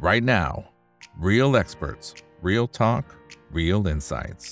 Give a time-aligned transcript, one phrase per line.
[0.00, 0.64] right now.
[1.18, 3.04] Real experts, real talk,
[3.52, 4.44] real insights.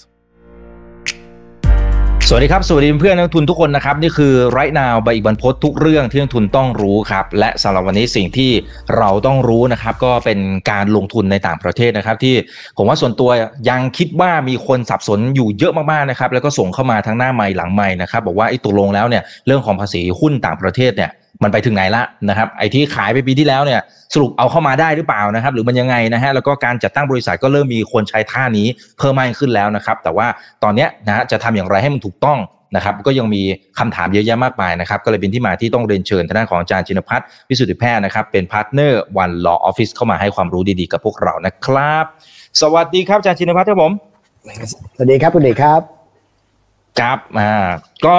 [2.31, 8.51] สวัสดีครับ สวัสดีเพื่อนนักทุนทุกคนนะครับ นี่คือไรนาวใบอีกบรรพททุกเรื่องที่นักทุนต้องรู้ครับ และสำหรับวันนี้สิ่งที่
[8.99, 10.39] เราต้องรู้นะครับ ก็เป็น
[10.71, 12.35] การลงทุนในต่างประเทศนะครับ ที่
[12.77, 13.31] ผมว่าส่วนตัว
[13.71, 21.11] ยังคิดว่ามีคนสับสนอยู่เยอะมากๆนะครับ แล้วก็ส่งเข้ามาทั้งหน้าไม้หลังไม้นะครับ บอกว่าไอ้ตกลงแล้วเนี่ยเรื่องของภาษีหุ้นต่างประเทศเนี่ย
[21.43, 23.81] มันไปถึงไหนละนะครับไอ้ที่ขายไปปีที่แล้วเนี่ย
[24.15, 28.67] สรุปเอาเข้ามาได้หรือเปล่านะครับ หรือมันยังไงนะฮะแล้วก็การจัดตั้งบริษัทก็เริ่มมีคนใช้ท่านี้
[28.99, 30.27] เพิ่มมากขึ้นแล้วนะครับ แต่ว่า
[30.63, 32.39] ตอนเนี้ยนะฮะจะทำอย่างไรให้มันถูกต้อง
[32.77, 33.43] นะครับก็ยังมี
[33.79, 42.05] คำถามเยอะแยะมากมายนะครับ ก็เลยเป็นที่มาที่ต้องเรียนเชิญทางด้านของอาจารย์จินพัฒน์วิสุทธิแพทย์นะครับ เป็น partner One Law Office เข้ามาให้ความรู้ดีๆกับพวกเรานะครับ
[42.61, 43.93] สวัสดีครับอาจารย์จินพัฒน์ครับผม
[44.97, 45.81] สวัสดีครับคุณเอกครับ
[47.01, 47.53] ครับอ่า
[48.07, 48.19] ก็ก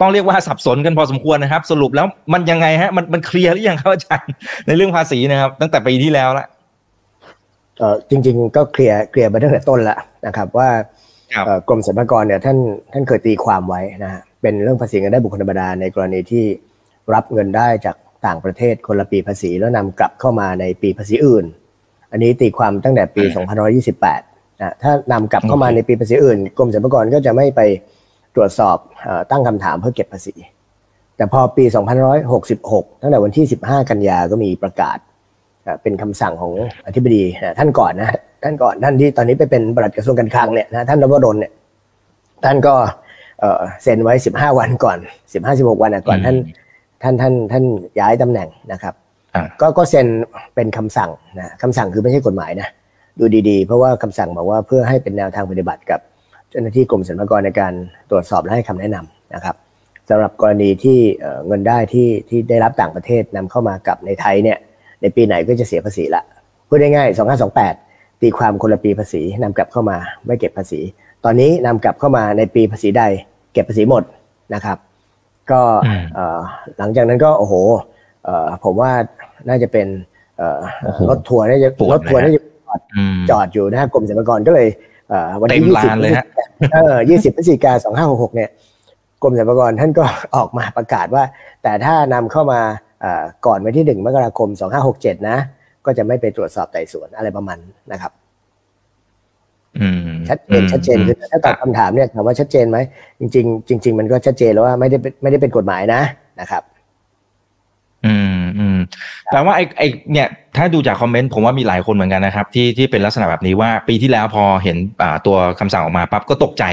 [0.00, 4.32] ต้องเรียกว่าสับสนกันพอสมควรนะครับ สรุปแล้วมันยังไงฮะ มันมันเคลียร์หรือยังครับอาจารย์
[4.66, 6.46] ในเรื่องภาษีนะครับ ตั้งแต่ปีที่แล้วละ
[7.78, 10.68] เอ่อจริง ๆ ก็เคลียร์เคลียร์มาตั้งแต่ต้นแล้วนะครับ ว่า
[11.46, 12.58] เอ่อกรมสรรพากรเนี่ยท่าน
[12.92, 16.44] ท่านเคยตีความไว้นะฮะเป็นเรื่องภาษีเงินได้บุคคลธรรมดาในกรณีที่
[17.14, 21.44] รับเงินได้จากต่างประเทศคนละปีภาษีแล้วนำกลับเข้ามาในปีภาษีอื่น
[22.12, 23.22] อันนี้ตีความตั้งแต่ปี
[23.92, 27.60] 2528นะถ้านำกลับเข้ามาในปีภาษีอื่น กรมสรรพากรก็จะไม่ไป
[28.36, 30.34] ตรวจสอบเอ่อตั้งคำถามเพื่อเก็บภาษี
[31.16, 31.64] แต่พอปี
[32.32, 34.98] 2566 ตั้งแต่วันที่ 15 กันยาก็มีประกาศ
[35.66, 36.52] อะเป็นคำสั่งของ
[36.86, 38.10] อธิบดีนะท่านก่อนนะ
[38.42, 41.52] ท่านก่อนท่านที่ตอนนี้ไปเป็นปลัดกระทรวงการคลังเนี่ยนะท่านรวดลเนี่ย
[42.44, 42.74] ท่านก็
[43.40, 44.98] เอ่อเซ็นไว้ 15 วันก่อน
[45.40, 46.36] 15-16 วันนะก่อนท่าน
[47.02, 47.64] ท่านท่านท่าน
[48.00, 48.94] ย้ายตำแหน่งนะครับ
[49.34, 50.06] อ่าก็ก็เซ็น
[50.54, 52.68] เป็นคำสั่งนะคำสั่งคือไม่ใช่กฎหมายนะ
[53.18, 56.00] ดูดีๆ เพราะว่าคำสั่งบอกว่าเพื่อให้เป็นแนวทางปฏิบัติกับ
[56.52, 57.72] เจ้าหน้าที่กรมสรรพากรในการ
[58.10, 59.56] ตรวจสอบและให้คำแนะนำนะครับ
[60.08, 64.58] สำหรับกรณีที่เอ่อเงินได้ที่ที่ได้รับต่างประเทศนำเข้ามากับในไทยเนี่ย
[65.02, 66.22] ในปีไหนก็จะเสียภาษีละ
[66.68, 67.16] พูดง่ายๆ
[67.64, 70.80] 2528 ตีความคนละปีภาษีนำกลับเข้ามาไม่เก็บภาษี
[71.24, 73.02] ตอนนี้นำกลับเข้ามาในปีภาษีใด
[73.52, 74.02] เก็บภาษีหมด
[74.54, 74.78] นะครับ
[75.50, 76.40] ก็อืมเอ่อ
[76.78, 77.54] หลังจากนั้นก็โอ้โห
[78.24, 78.92] เอ่อผมว่า
[79.48, 79.86] น่าจะเป็น
[80.38, 82.42] เอ่อโอ้โหรถทัวร์น่าจะปวดรถทัวร์เลยฮะน่าจะ
[82.96, 84.91] อืมจอดอยู่นะฮะกรมสรรพากรก็เลยเอ่อ
[85.40, 86.26] วันที่เต็มยี่ลาสิบนเลยฮะ
[86.72, 88.50] เออยี่สิบพฤศจิกาสองห้าหกหกเนี่ย
[89.22, 90.04] กรมสรรพากรท่านก็
[90.36, 91.24] ออกมาประกาศว่า
[91.62, 92.60] แต่ถ้านำเข้ามา
[93.00, 95.36] เอ่อก่อนวันที่หนึ่งมกราคมสองห้าหกเจ็ดนะ
[95.84, 97.58] ก็จะไม่ไปตรวจสอบไต่สวนอะไรประมาณ
[97.92, 98.12] นะครับ
[99.78, 102.78] อืมชัดเจนชัดเจนคือถ้าตอบคำถามเนี่ยถามว่าชัดเจนไหม
[103.20, 106.02] จริง ๆ จริง ๆ มันก็ชัดเจนแล้วว่าไม่ได้เป็นไม่ได้เป็นกฎหมายนะ
[106.40, 106.71] นะครับอืมอืม
[109.30, 116.64] แต่ว่าไอ้ไอ้เนี่ยถ้าดูจากคอมเมนต์ผมว่ามีหลายคนเหมือนกันนะครับที่ที่เป็นลักษณะแบบนี้ว่าปีที่แล้วพอเห็นอ่าตัวคำสั่งออกมาปั๊บก็ตกใจ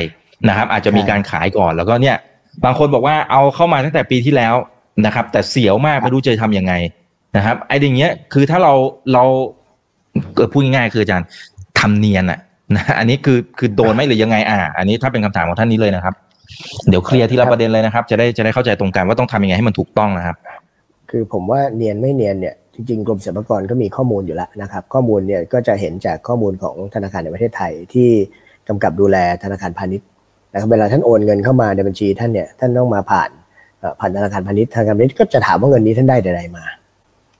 [0.50, 2.18] นะครับ อาจจะมีใช่การขายก่อนแล้วก็เนี่ย
[2.66, 4.56] บางคนบอกว่าเอาเข้ามาตั้งแต่ปีที่แล้ว
[5.06, 6.74] นะครับ แต่เสียวมากไม่รู้จะทำยังไง
[7.38, 8.74] นะครับ ไอ้อย่างเงี้ยคือถ้าเรา
[9.14, 9.24] เรา
[10.36, 11.28] เกิดพูดง่ายๆคืออาจารย์
[11.80, 12.40] ทำเนียนอะ
[12.76, 16.14] นะอันนี้คือคือโดนไหมหรือยังไงอ่า อันนี้ถ้าเป็นคำถามของท่านนี้เลยนะครับ
[16.90, 20.36] เดี๋ยวเคลียร์ทีละประเด็นเลยนะครับ จะได้จะได้เข้าใจตรงกันว่าต้องทำยังไงให้มันถูกต้องนะครับ
[21.10, 28.10] คือผมว่าเนียนไม่เนียนเนี่ยจริงๆกรมสรรพากรก็มีข้อมูลอยู่แล้วนะครับ ข้อมูลเนี่ยก็จะเห็นจากข้อมูลของธนาคารในประเทศไทยที่
[28.68, 30.08] กำกับดูแลธนาคารพาณิชย์
[30.54, 33.30] นะครับเวลาท่านโอนเงินเข้ามาในบัญชีท่านเนี่ยท่านต้องมาผ่าน
[34.00, 36.64] ผ่านธนาคารพาณิชย์ธนาคารพาณิชย์ก็จะถามว่าเงินนี้ท่านได้แต่ใดมา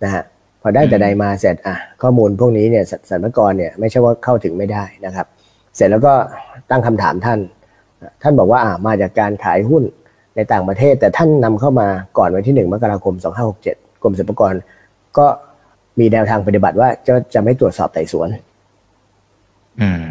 [0.04, 0.24] นะฮะ
[0.62, 5.26] พอได้แต่ใดมาเสร็จอะข้อมูลพวกนี้เนี่ยสรรพากรเนี่ยไม่ใช่ว่าเข้าถึงไม่ได้นะครับ
[5.76, 6.14] เสร็จแล้วก็
[6.72, 7.40] ตั้งคำถามท่าน
[8.22, 9.84] ท่านบอกว่าอะมาจากการขายหุ้น
[10.40, 13.16] ในต่างประเทศ แต่ท่านนำเข้ามาก่อนวันที่หนึ่งมกราคม
[13.58, 14.54] 2567 กรมสรรพากร
[15.18, 15.28] ก็
[16.00, 18.28] มีแนวทางปฏิบัติว่าจะจะไม่ตรวจสอบไต่สวน
[19.82, 20.04] อืม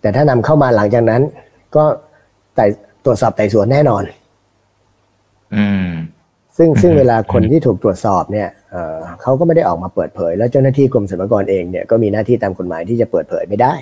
[0.00, 1.22] แต่ถ้านำเข้ามาหลังจากนั้น
[1.76, 1.84] ก็
[2.54, 2.66] ไต่
[3.04, 4.02] ตรวจสอบไต่สวนแน่นอน
[5.54, 5.88] อืม
[6.56, 13.74] ซึ่งอืมซึ่งเวลาคนที่ถูกตรวจสอบเนี่ยเอ่อเขาก็ไม่ได้ออกมาเปิดเผย แล้วเจ้าหน้าที่กรมสรรพากรเองเนี่ยก็มีหน้าที่ตามกฎหมายที่จะเปิดเผยไม่ได้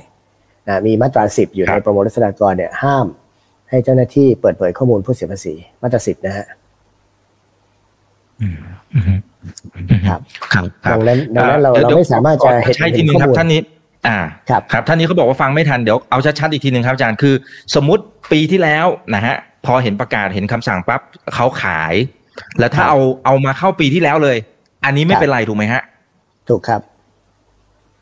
[0.68, 3.06] นะมีมาตราสิบอยู่ในประมวลรัษฎากรเนี่ยห้าม
[3.70, 6.46] ให้เจ้าหน้าที่เปิดเผยข้อมูลผู้เสียภาษีมาตราสิบนะฮะ
[8.40, 8.58] อืม
[8.94, 9.02] อืม
[9.74, 10.20] อืมครับ
[10.52, 13.60] ครับครัดับงนั้นดังนั้นเราอ่อเราดี๋ยวไม่สามารถจะเห็นใช่ทีเห็นนึงข้อครับมูลท่านนี้
[14.06, 14.18] อ่า
[14.50, 17.34] ครับครับท่านนี้เขาบอกว่าฟังไม่ทันเดี๋ยวเอาชัดๆอีกทีหนึ่งครับอาจารย์คือ
[17.74, 18.02] สมมติ
[18.32, 19.34] ปีที่แล้วนะฮะ
[19.66, 21.00] พอเห็นประกาศเห็นคำสั่งปั๊บ
[21.34, 21.94] เขาขาย
[22.58, 24.36] แล้วถ้าครับเอาเอามาเข้าปีที่แล้วเลย
[24.84, 25.82] อันนี้ไม่ครับเป็นไรถูกไหมฮะ
[26.48, 26.80] ถูกครับ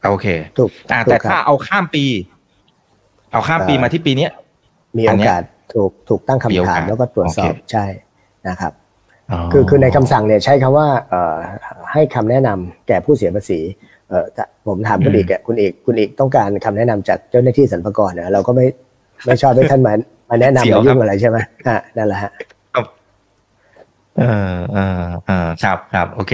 [0.09, 0.27] โอเค
[0.59, 2.05] ถูกอ่าถูแต่กคถ้ารับเอาข้ามปี
[3.33, 4.31] เอาข้ามปีเอ่อมาที่ปีเนี้ย
[4.97, 5.43] มีอัโอนเนี้ยกาส
[5.75, 7.85] ถูกถูกตั้งมีคำโอกาถาสมแล้วก็ตรวจสอบโอเคใช่
[8.49, 8.73] นะครับ
[9.53, 11.35] คือคือในคำสั่งเนี่ยใช้คำว่าเอ่อ
[11.93, 13.61] ให้คำแนะนำแก่ผู้เสียภาษี
[14.09, 18.67] เอ่อถ้าผมถามคุณเอกอะคุณเอกคุณเอกต้องการคำแนะนำจากเจ้าหน้าที่สรรพากรนะเราก็ไม่
[19.25, 19.93] ไม่ชอบให้ท่านมา
[20.31, 22.33] มาแนะนำเสียวมาครัยุ่บงอะไรใช่ไหมอ่านั่นแหละฮะ
[24.19, 24.25] เอ
[24.55, 26.33] อเออเออครับครับโอเค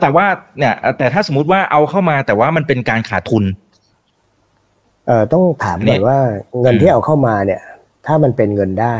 [0.00, 0.26] แต่ว่า
[0.58, 3.44] เนี่ยแต่ถ้าสมมติว่าเอาเข้ามาแต่ว่ามันเป็นการขาดทุน
[5.06, 6.18] เอ่อต้องถามก่อนว่า
[6.60, 7.60] เงินที่เอาเข้ามาเนี่ย
[8.06, 8.96] ถ้ามันเป็นเงินได้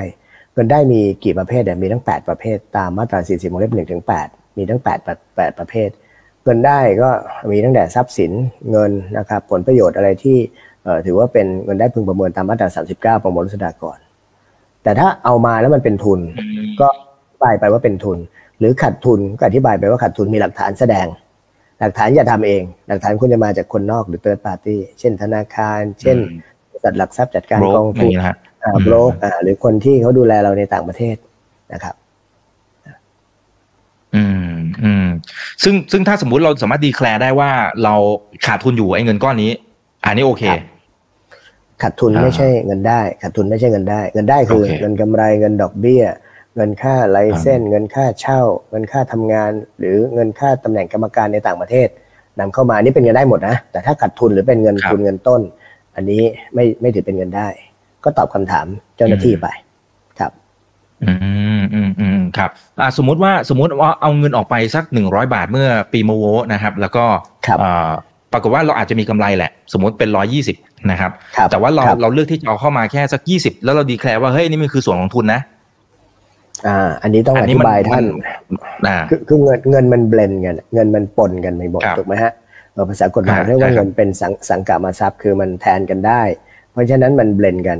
[0.54, 4.98] เงินได้มีกี่ประเภทเนี่ยมีทั้งแปดประเภท ตามมาตราสี่สิบวงเล็บหนึ่งถึงแปดมีทั้งแปด
[5.36, 5.88] แปดประเภท
[6.44, 7.10] เงินได้ก็
[7.50, 8.32] มีตั้งแต่ทรัพย์สิน
[8.70, 10.38] เงินนะครับผลประโยชน์อะไรที่
[11.06, 13.98] ถือว่าเป็นเงินได้พึงประเมินตามมาตราสามสิบเก้าประมวลรัษฎากร
[14.82, 16.20] แต่ถ้าเอามาแล้วมันเป็นทุน
[16.80, 18.18] ก็อธิบายไปว่าเป็นทุน
[18.58, 21.06] หรือขาดทุนก็อธิบายไปว่าขาดทุนมีหลักฐานแสดง
[21.80, 26.16] หลักฐานอย่าทำเอง หลักฐานควรจะมาจากคนนอกหรือเติร์ดปาร์ตี้เช่นธนาคาร เช่น
[26.70, 28.12] บริษัทหลักทรัพย์จัดการกองทุน
[28.82, 29.12] โบรก
[29.42, 31.16] หรือคนที่เขาดูแลเราในต่างประเทศ
[31.72, 31.94] นะครับ
[34.14, 35.06] อืมอืม
[35.62, 37.50] ซึ่งซึ่งถ้าสมมุติเราสามารถดีแคลร์ได้ว่า
[37.84, 37.94] เรา
[38.46, 39.50] ขาดทุนอยู่ไอ้เงินก้อนนี้
[40.04, 40.42] อันนี้โอเค
[41.82, 46.04] ขาดทุนไม่ใช่เงินได้ ขาดทุนไม่ใช่เงินได้ เงินได้คือเงินกำไรเงินดอกเบี้ย
[46.56, 51.88] เงินค่าไลเซนเงินค่าเช่า เงินค่าทำงาน หรือเงินค่าตำแหน่งกรรมการในต่างประเทศ
[52.40, 55.40] นำเข้ามานี่เป็นเงินได้หมดนะแต่ถ้าขาดทุนหรือเป็นเงินทุนเงินต้น
[55.96, 56.22] อันนี้
[56.54, 57.48] ไม่ไม่ถือเป็นเงินได้
[58.04, 58.66] ก็ตอบคำถาม
[58.96, 59.46] เจ้าหน้าที่ไป
[60.18, 60.32] ครับ
[61.04, 61.12] อื
[61.60, 62.50] มอืมอืมครับ
[62.80, 67.04] อ่าสมมุติว่าสมมุติว่าเอาเงินออกไปสักหนึ่งร้อยบาทเมื่อปีมะโว้นะครับ แล้วก็
[67.62, 67.90] อ่า
[68.32, 70.56] ปรากฏว่าเราอาจจะมีกำไรแหละ สมมติเป็นร้อยยี่สิบ
[70.90, 71.10] นะครับ
[71.50, 75.40] แต่ว่าเราเราเลือกที่จะเอาเข้ามาแค่สักยี่สิบแล้วเรา declare ว่าเฮ้ยนี่มันคือส่วนของทุนนะ
[76.66, 78.04] อ่า อันนี้ต้องอธิบายท่าน
[79.10, 82.32] คือคือเงินเงินมัน blend กันเงินมันปนกันในบทถูกไหมฮะ
[82.90, 86.22] ภาษากฎหมายเรียกว่าเงินเป็นสังสังกามาทรัพย์คือมันแทนกันได้
[86.72, 87.78] เพราะฉะนั้นมัน blend กัน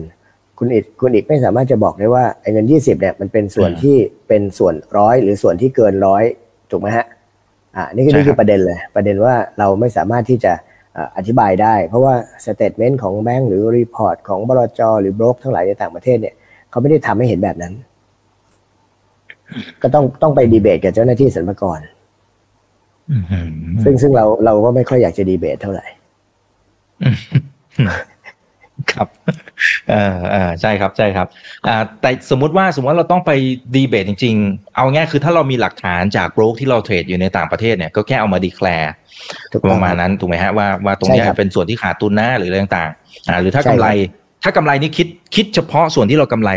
[0.59, 3.97] คุณเอกคุณเอกไม่สามารถจะบอกได้ว่าไอ้เงินยี่สิบเนี่ยมันเป็นส่วนที่
[4.29, 6.25] เป็นส่วนร้อยหรือส่วนที่เกินร้อย
[6.71, 7.06] ถูกไหมฮะ
[7.77, 10.53] อ่านี่ก็นี่คือประเด็นเลย ประเด็นว่าเราไม่สามารถที่จะ
[11.17, 16.35] อธิบายได้ เพราะว่า statement ของแบงก์หรือ report ของบลจหรือโบรกทั้งหลายในต่างประเทศเนี่ย
[16.71, 17.75] เขาไม่ได้ทำให้เห็นแบบนั้น
[19.83, 21.81] ก็ต้องต้องไปดีเบตกับเจ้าหน้าที่สรรพากร
[23.85, 25.87] ซึ่งซึ่งเราเราก็ไม่ค่อยอยากจะดีเบตเท่าไหร่
[28.93, 29.09] ครับ
[29.91, 31.27] เออเออใช่ครับใช่ครับ
[31.67, 33.33] อ่าแต่สมมุติว่าสมมติว่าเราต้องไป
[33.75, 38.93] ดีเบตจริง ๆ เอาง่ายคือถ้าเรามีหลักฐานจากโบรกที่เราเทรดอยู่ในต่างประเทศเนี่ยก็แค่เอามาดีแคลร์
[39.71, 43.87] ประมาณนั้นถูกไหมฮะว่าว่าตรงนี้เป็นส่วนที่ขาดทุนนะหรืออะไรต่างๆอ่าหรือถ้ากำไร
[44.43, 46.51] ถ้ากำไรนี่คิดคิดเฉพาะส่วนที่เรากำไร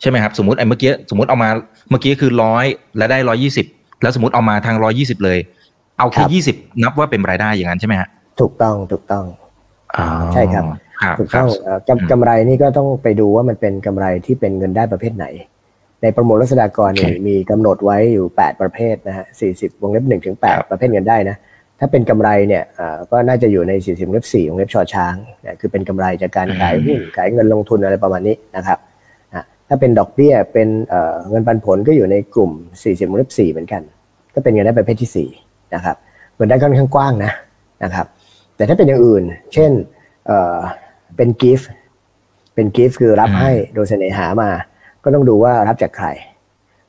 [0.00, 1.50] ใช่ไหมครับสมมติไอ้เมื่อกี้สมมติเอามา
[1.90, 2.64] เมื่อกี้คือร้อย
[2.96, 3.66] และได้ร้อยี่สิบ
[4.02, 5.38] แล้วสมมติเอามาทางร้อยี่สิบเลย
[5.98, 8.08] เอาแค่ยี่สิบนับว่าเป็นรายได้อย่างนั้นใช่ไหมฮะ
[8.40, 9.24] ถูกต้องถูกต้อง
[10.34, 10.64] ใช่ครับ
[11.18, 11.48] ถูกต้อง
[12.10, 15.26] กำไรนี่ก็ต้องไปดูว่ามันเป็นกำไรที่เป็นเงินได้ประเภทไหน
[16.02, 21.36] ในประมวลรัษฎากรเนี่ยมีกำหนดไว้อยู่ 8 ประเภทนะฮะ40วงเล็บ1ถึง8ประเภทเงินได้นะ
[21.78, 22.62] ถ้าเป็นกำไรเนี่ย
[23.10, 25.14] ก็น่าจะอยู่ใน40วงเล็บ4วงเล็บชอช้าง
[25.46, 28.78] นะคือเป็นกำไรจากการขายหุ้นขายเงินลงทุนอะไรประมาณนี้นะครับ
[29.68, 30.68] ถ้าเป็นดอกเบี้ยเป็น
[31.30, 32.52] เงินปันผลก็อยู่ในกลุ่ม
[32.82, 33.82] 40วงเล็บ4เหมือนกัน
[34.34, 35.96] ก็เป็นเงินได้ประเภทที่4นะครับ
[36.36, 37.32] เงินได้ค่อนข้างกว้างนะ
[37.84, 38.06] นะครับ
[38.56, 39.70] แต่ถ้าเป็นอย่างอื่น เช่น
[41.16, 41.68] เป็นกิฟต์
[42.54, 44.50] เป็นกิฟต์คือรับให้โดยเสน่หามา
[45.04, 46.06] ก็ต้องดูว่ารับจากใคร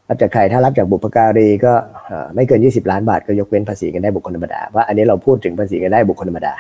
[0.10, 1.74] รับจากใครถ้ารับจากบุพการีก็
[2.36, 6.54] ไม่เกิน 20 ล้านบาท ก็ยกเว้นภาษีกันได้บุคคลธรรมดาว่าอันนี้เราพูดถึงภาษีกันได้บุคคลธรรมดา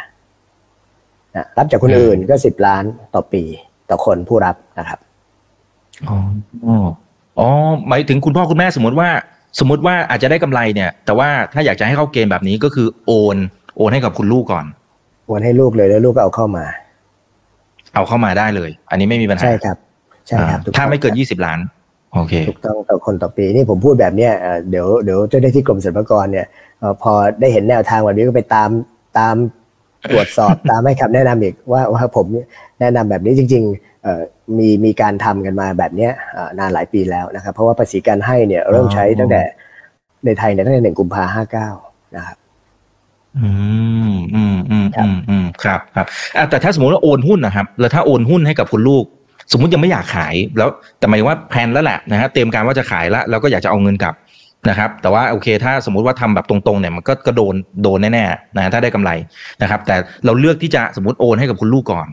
[1.57, 2.83] รับจากคนอื่นก็ 10 ล้าน
[3.15, 3.43] ต่อปี
[3.89, 4.99] ต่อคนผู้รับนะครับ
[6.07, 6.17] อ๋อ
[7.39, 7.47] อ๋อ
[7.87, 9.09] หมายถึงคุณพ่อคุณแม่สมมติว่า
[9.59, 13.37] สมมติว่าอาจจะได้กำไรเนี่ย แต่ว่าถ้าอยากจะให้เข้าเกณฑ์แบบนี้ก็คือโอน
[13.77, 14.65] โอนให้กับคุณลูกก่อน
[15.27, 16.65] โอนให้ลูกเลยแล้วลูกก็เอาเข้ามา
[17.93, 19.77] เอาเข้ามาได้เลย อันนี้ไม่มีปัญหาใช่ครับ
[20.27, 21.59] ใช่ครับถ้าไม่เกินยี่สิบล้าน
[22.13, 24.33] โอเคถูกต้องต่อคนต่อปีนี่ผมพูดแบบเนี้ย
[24.69, 26.47] เดี๋ยวเดี๋ยวเจ้าหน้าที่กรมสรรพากรเนี่ย
[27.01, 28.69] พอได้เห็นแนวทางแบบนี้ก็ไปตาม
[29.19, 29.35] ตาม
[30.11, 32.25] ตรวจสอบตามให้คำแนะนำอีกว่าว่าผม
[32.79, 36.11] แนะนำแบบนี้จริงๆมีมีการทำกันมาแบบเนี้ย
[36.59, 39.41] นานหลายปีแล้วนะครับ เพราะว่าภาษีการให้เนี่ยเริ่มใช้ตั้งแต่
[40.25, 41.69] ในไทยเนี่ยตั้งแต่หนึ่งกุมภาห้าเก้า
[42.15, 42.37] นะครับ
[43.41, 43.49] อื
[44.11, 46.05] มอืมอืมอืมอืมครับครับ
[46.49, 49.05] แต่ถ้าสมมติว่าโอนหุ้นนะครับ แล้วถ้าโอนหุ้นให้กับคุณลูก
[49.51, 54.13] สมมุติยังไม่อยากขายแล้วแต่หมายว่าแพลนแล้วแหละนะฮะเตรียมการว่าจะขายแล้วแล้วก็อยากจะเอาเงินกลับ
[54.69, 59.11] นะครับ แต่ว่าโอเค ถ้าสมมุติว่าทำแบบตรงๆเนี่ยมันก็ก็โดนโดนแน่ๆนะถ้าได้กำไร
[59.61, 62.07] นะครับ แต่เราเลือกที่จะสมมติโอนให้กับคุณลูกก่อน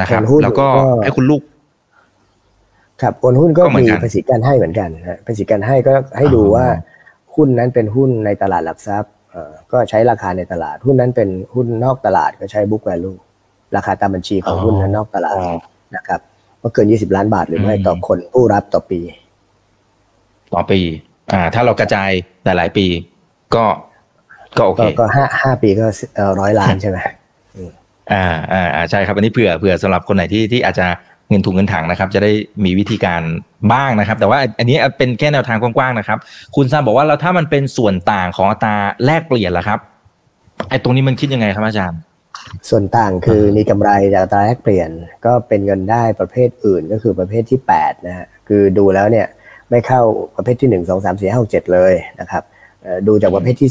[0.00, 0.66] นะครับ แล้วก็
[1.04, 1.42] ให้คุณลูก
[3.02, 6.66] ครับโอนหุ้นก็มีภาษีการให้เหมือนกันนะภาษีการให้ก็ให้ดูว่า
[7.34, 9.12] หุ้นนั้นเป็นหุ้นในตลาดหลักทรัพย์
[9.72, 13.12] ก็ใช้ราคาในตลาด หุ้นนั้นเป็นหุ้นนอกตลาดก็ใช้บุ๊กแวลู
[13.76, 15.36] ราคาตามบัญชีของหุ้นนั้นนอกตลาด
[15.96, 16.20] นะครับ
[16.60, 19.00] ว่าเกินยี่สิบล้านบาทหรือไม่ต่อคนผู้รับต่อปี
[20.54, 20.80] ต่อปี
[21.32, 22.10] อ่า ถ้าเรากระจาย
[22.44, 22.86] หลาย ๆ ปี
[23.54, 23.64] ก็
[24.58, 25.86] ก็โอเคก็ห้าห้าปีก็
[26.40, 26.98] ร้อยล้านใช่ไหม
[28.12, 30.86] อ่าอ่าใช่ครับอันนี้เผื่อเผื่อสำหรับคนไหนที่ที่อาจจะ
[31.28, 32.32] เงินถุงเงินถังนะครับ จะได้
[32.64, 33.22] มีวิธีการ
[33.72, 36.18] บ้างนะครับ แต่ว่าอันนี้เป็นแค่แนวทางกว้างๆนะครับ
[36.56, 39.78] คุณซันบอกว่าแล้วถ้ามันเป็นส่วนต่างของอัตราแลกเปลี่ยนล่ะครับ
[40.70, 42.00] ไอ้ตรงนี้มันคิดยังไงครับอาจารย์
[42.70, 44.90] ส่วนต่างคือมีกำไรจากอัตราแลกเปลี่ยน
[45.26, 49.26] ก็เป็นเงินได้ประเภทอื่นก็คือประเภทที่8นะฮะคือดูแล้วเนี่ย
[49.70, 50.00] ไม่เข้า
[50.36, 52.42] ประเภทที่ 1 2 3 4 5 6 7 เลยนะครับ
[53.08, 53.70] ดูจากประเภทที่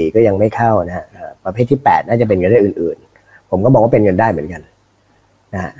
[0.00, 1.06] 4 4 ก็ยังไม่เข้านะฮะ
[1.44, 4.62] ประเภทที่ 8 น่าจะเป็นเงินได้อื่น ๆ ผมก็บอกว่าเป็นเงินได้เหมือนกัน
[5.54, 5.72] นะฮะ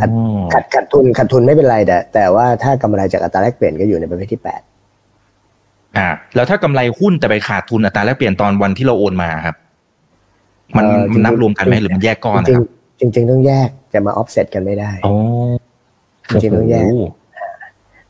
[0.00, 0.10] ขัด
[0.52, 9.56] ขัดขัดทุนขัดทุนไม่เป็นไรแต่แต่ว่าถ้ากำไรจากอัตราแลกเปลี่ยนก็อยู่ในประเภทที่8อ่า แล้วถ้ากำไรหุ้นแต่ไปขาดทุนอัตราแลกเปลี่ยนตอนวันที่เราโอนมาครับ
[10.76, 12.66] มันนับรวมกันไหมหรือมันแยกก้อนครับ
[13.00, 14.90] จริง ๆ ต้องแยกจะมาออฟเซ็ตกันไม่ได้
[16.28, 16.84] จริงๆต้องแยก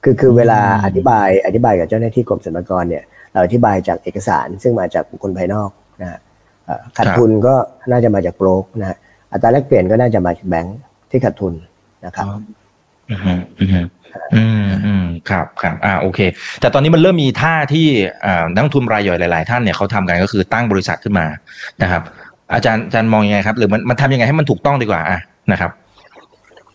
[0.02, 5.71] คือคือเวลาอธิบายอธิบายกับเจ้าหน้าที่กรมสรรพากรเนี่ย เราอธิบายจากเอกสารซึ่งมาจากบุคคลภายนอก
[6.02, 6.21] นะฮะ
[6.97, 7.55] ขาดทุนก็
[7.90, 8.97] น่าจะมาจากโบรกนะฮะ
[9.33, 10.78] อัตราแลกเปลี่ยนก็น่าจะมาจากแบงค์
[11.11, 11.55] ที่ขาดทุน
[12.07, 12.27] นะครับ
[13.11, 13.21] อืม
[13.61, 13.85] อืม
[14.35, 16.21] อืมอืมครับครับอ่าโอเค
[16.61, 17.87] แต่ตอนนี้มันเริ่มมีท่าที่
[18.25, 21.27] อ่านักทุนรายย่อยหลาย ๆ ท่านเนี่ยเขาทำกันก็คือตั้งบริษัทขึ้นมา
[21.83, 22.03] นะครับ
[22.55, 25.19] อาจารย์อาจารย์มองยังไงครับ หรือมันมันทำยังไงให้มันถูกต้องดีกว่าอะ
[25.53, 25.71] นะครับ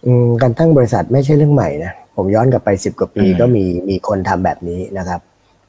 [0.05, 5.21] อืมการตั้งบริษัทไม่ใช่เรื่องใหม่นะผมย้อนกลับไปสิบกว่าปีก็มีมีคนทำแบบนี้นะครับ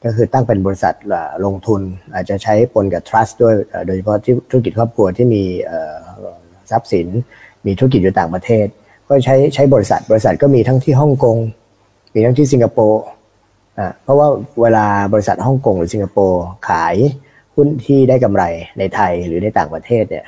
[0.03, 0.93] ก็คือตั้งเป็นบริษัท
[1.45, 1.81] ลงทุน
[2.13, 3.53] อาจจะใช้ปนกับ trust ด้วย
[3.85, 5.43] โดยเฉพาะที่ธุรกิจครอบครัวที่มี
[6.71, 7.07] ทรัพย์สิน
[7.65, 8.65] มีธุรกิจอยู่ต่างประเทศ
[9.07, 11.37] ก็ใช้ใช้บริษัท บริษัทก็มีทั้งที่ฮ่องกง
[12.13, 13.03] มีทั้งที่สิงคโปร์
[13.77, 14.27] อ่าเพราะว่า
[14.61, 16.95] เวลาบริษัทฮ่องกงหรือสิงคโปร์ขาย
[17.55, 18.43] หุ้นที่ได้กำไร
[18.79, 20.25] ในไทยหรือในต่างประเทศเนี่ย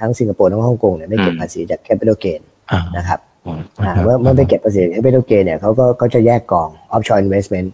[0.00, 2.40] ทั้งสิงคโปร์ทั้งฮ่องกงเนี่ยไม่เก็บภาษีจาก capital gain
[2.96, 3.20] นะครับ
[4.04, 7.68] เมื่อเมื่อไม่เก็บภาษี capital gain เนี่ยเขาก็เขาจะแยกกอง offshore investment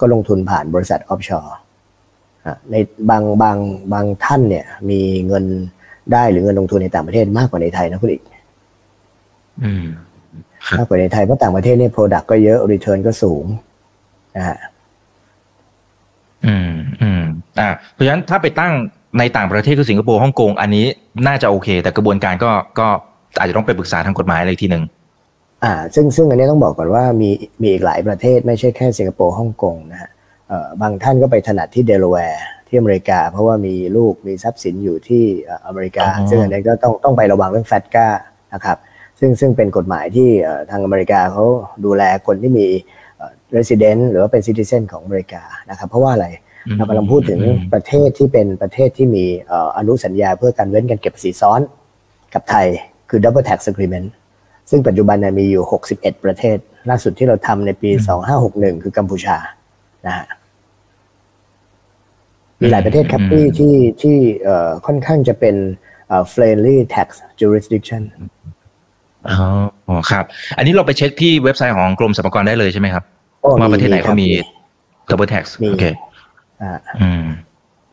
[0.00, 1.52] ก็ลงทุนผ่านบริษัท offshore
[2.70, 2.76] ใน
[3.10, 3.56] บางบาง
[3.92, 5.44] บางท่านเนี่ยมีเงิน
[6.12, 8.22] ได้หรือเงินลงทุนในต่างประเทศมากกว่าในไทยนะคุณเอก
[10.78, 13.44] มากกว่าในไทยเพราะต่างประเทศเนี่ย product ก็เยอะ return ก็สูง
[14.36, 14.58] นะฮะ
[16.46, 17.22] อืมอืม
[17.58, 18.72] อ่าเพราะฉะนั้นถ้าไปตั้ง
[19.18, 20.86] ในต่างประเทศคือสิงคโปร์ฮ่องกงอันนี้
[21.26, 22.88] น่าจะโอเค แต่กระบวนการก็ก็
[23.38, 24.84] อาจจะต้องไปปรึกษาทางกฎหมายอะไรทีหนึ่ง
[25.64, 27.30] อ่า ซึ่งซึ่งอันนี้ต้องบอกก่อนว่ามี
[27.60, 30.10] มีอีกหลายประเทศไม่ใช่แค่สิงคโปร์ฮ่องกงนะฮะ
[30.48, 35.24] เอ่อบางท่านก็ไปถนัดที่เดลแวร์ที่อเมริกา เพราะว่ามีลูกมีทรัพย์สินอยู่ที่
[35.66, 38.06] อเมริกา ซึ่งอันนี้ก็ต้องต้องไประวังเรื่องแฟตก้า
[38.54, 38.78] นะครับ
[39.18, 40.28] ซึ่งซึ่งเป็นกฎหมายที่
[40.70, 41.44] ทางอเมริกาเขา
[41.84, 42.66] ดูแลคนที่มี
[43.56, 46.28] resident หรือว่าเป็น citizen ของอเมริกานะครับ เพราะว่าอะไร
[46.76, 47.40] เรากำลังพูดถึง
[47.72, 49.24] ประเทศที่เป็นประเทศที่มี
[49.78, 51.60] อนุสัญญาเพื่อการเว้นการเก็บภาษีซ้อน
[52.34, 52.66] กับไทย
[53.10, 54.08] คือ double tax agreement
[54.70, 56.56] ซึ่งปัจจุบันมีอยู่ 61 ประเทศ
[56.90, 57.90] ล่าสุดที่เราทำในปี
[58.36, 59.36] 2561 คือกัมพูชา
[60.06, 60.26] นะฮะ
[62.60, 64.16] มีหลายประเทศครับที่ที่ที่
[64.86, 65.56] ค่อนข้างจะเป็น
[66.34, 67.08] friendly tax
[67.40, 68.02] jurisdiction
[69.30, 70.24] อ๋อครับ
[70.56, 73.04] อันนี้เราไปเช็คที่เว็บไซต์ของกรมสรรพากรได้เลยใช่ไหมครับ
[73.60, 74.28] ว่าประเทศไหนเขามี
[75.08, 75.84] double tax โอเค
[76.62, 77.24] อ่าอืม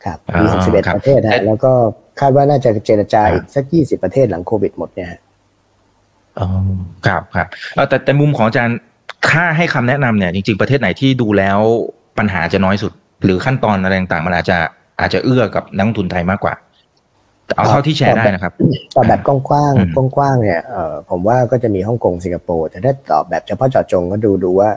[0.05, 1.71] ครับมีหกสิบเอ็ดประเทศฮะแล้วก็
[2.19, 5.09] คาดว่าน่าจะเจรจาอีกสักยี่สิบประเทศหลังโควิดหมดเนี่ย
[6.39, 6.47] อ๋อ
[7.07, 7.47] ครับครับ
[7.89, 8.77] แต่แต่มุมของอาจารย์
[9.29, 11.59] ค่าให้คำแนะนำเนี่ยจริง ๆประเทศไหนที่ดูแล้ว
[12.17, 12.91] ปัญหาจะน้อยสุด
[13.23, 14.57] หรือขั้นตอนอะไรต่างๆมันอาจจะ
[14.99, 16.53] อาจจะเอื้อกับนักทุนไทยมากกว่า
[17.55, 18.53] เอาเท่าที่แชร์ได้นะครับ
[18.95, 24.69] ตอบแบบกว้างๆกว้างๆเนี่ยเออผมว่าก็จะมีฮ่องกงสิงคโปร์แต่ถ้าตอบแบบเฉพาะเจาะจงก็ดูดูว่า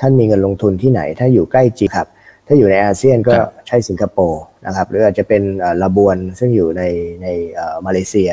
[0.00, 2.06] ท่านมีเงินลงทุนที่ไหน ถ้าอยู่ใกล้จีครับ
[2.46, 3.32] ถ้าอยู่ในอาเซียนก็
[3.66, 5.42] ใช่สิงคโปร์นะครับ หรืออาจจะเป็น
[5.82, 6.82] ลาบวนซึ่งอยู่ใน
[7.22, 7.26] ใน
[7.86, 8.30] มาเลเซีย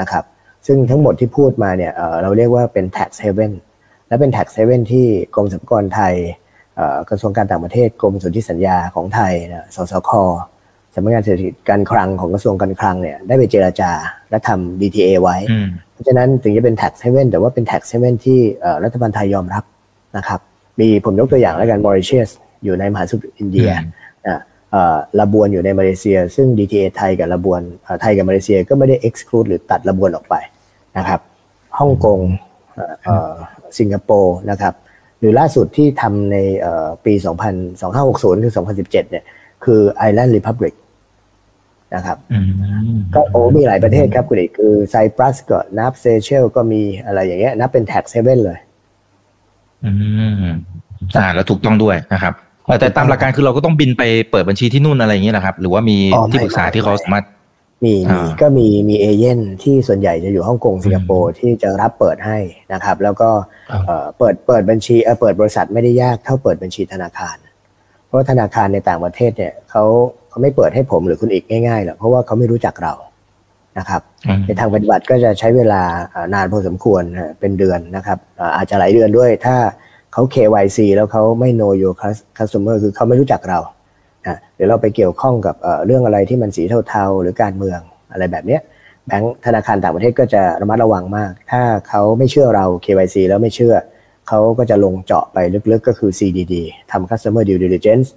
[0.00, 0.24] นะครับ
[0.66, 1.92] ซึ่งทั้งหมดที่พูดมาเนี่ย
[2.22, 3.52] เราเรียกว่าเป็น tax haven
[4.08, 6.14] และเป็น tax haven ที่กรมสรรพากรไทย
[7.10, 9.32] กระทรวงการต่างประเทศกรมสนธิสัญญาของไทย
[9.74, 10.10] สสค
[10.94, 13.90] สำนักงานเศรษฐกิจการคลังของกระทรวงการคลังเนี่ยได้ไปเจราจา
[14.30, 15.36] และทำ DTA ไว้
[15.92, 18.38] เพราะฉะนั้นถึงจะเป็น tax haven แต่ว่าเป็น tax haven ที่
[18.84, 19.64] รัฐบาลไทยยอมรับ
[20.16, 20.40] นะครับ
[20.80, 22.30] มีผมยกตัวอย่างแล้วกันมอริเชียส
[22.64, 23.70] อยู่ในมหาสมุทรอินเดีย
[25.18, 27.60] ลาบวนอยู่ในมาเลเซีย ซึ่ง DTA ไทยกับลาบวน
[28.02, 30.34] ไทยกับมาเลเซียก็ไม่ได้ exclude หรือตัดลาบวนออกไป
[30.98, 31.20] นะครับ
[31.78, 32.18] ฮ่องกง
[33.78, 34.74] สิงคโปร์นะครับ
[35.20, 36.36] หรือล่าสุดที่ทำใน
[37.04, 37.12] ปี
[37.78, 39.24] 2060ถึง2017เนี่ย
[39.64, 40.74] คือ Island Republic
[41.94, 42.18] นะครับ
[43.14, 48.58] ก็โอ้มีหลายประเทศครับคุณเอกคือไซปรัสก็นับเซเชลก็มีอะไรอย่างเงี้ยนับเป็นแท็กเซเว่นเลย
[49.84, 49.90] อื
[50.42, 50.54] ม
[51.16, 52.34] อ่าแล้วถูกต้องด้วยนะครับ
[52.80, 55.98] แต่ตามหลักการคือเราก็ต้องบินไปเปิดบัญชีที่นู่นอะไรอย่างเงี้ยนะครับ หรือว่ามี
[56.30, 57.24] ที่ปรึกษาที่เขาสามารถ
[57.84, 62.38] มีมีก็มีมีเอเย่นที่ส่วนใหญ่จะอยู่ฮ่องกงสิงคโปร์ที่จะรับเปิดให้
[62.72, 63.30] นะครับ แล้วก็
[64.18, 67.36] เปิดเปิดบัญชีเปิดบริษัทไม่ได้ยากเท่าเปิดบัญชีธนาคาร
[68.08, 69.84] เพราะธนาคารในต่างประเทศเนี่ยเขา
[70.28, 72.94] เขาไม่เปิดให้ผมหรือคุณอีกง่ายๆหรอกเพราะว่าเขาไม่รู้จักเรา
[73.78, 74.02] นะครับ
[74.46, 75.82] ในทางปฏิบัติก็จะใช้เวลา
[76.34, 77.02] นานพอสมควร
[77.40, 78.18] เป็นเดือนนะครับ
[78.56, 79.56] อาจจะหลายเดือนด้วย ถ้า
[80.12, 81.94] เขา KYC แล้วเขาไม่ know your
[82.38, 83.60] customer คือเขาไม่รู้จักเรา
[84.56, 87.80] หรือเราไปเกี่ยวข้องกับเรื่องอะไรที่มันสีเทาๆหรือการเมือง
[88.12, 88.58] อะไรแบบนี้
[89.06, 93.74] แบงค์ธนาคารต่างประเทศก็จะระมัดระวังมาก ถ้าเขาไม่เชื่อเรา KYC แล้วไม่เชื่อ
[94.28, 95.38] เขาก็จะลงเจาะไป
[95.72, 96.54] ลึกๆก็คือ CDD
[96.90, 98.08] ทำ Customer Due Diligence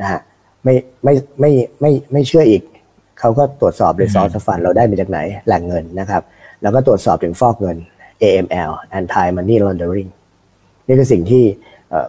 [0.00, 0.20] นะฮะ
[0.64, 2.62] ไม่ไม่ไม่ไม่ไม่เชื่ออีก
[3.20, 6.22] เขาก็ตรวจสอบเลยซอสฟันเราได้มาจากไหนแหล่งเงินนะครับ
[6.62, 7.76] แล้วก็ตรวจสอบถึงฟอกเงิน
[8.22, 10.10] AML Anti Money Laundering
[10.86, 11.44] นี่คือสิ่งที่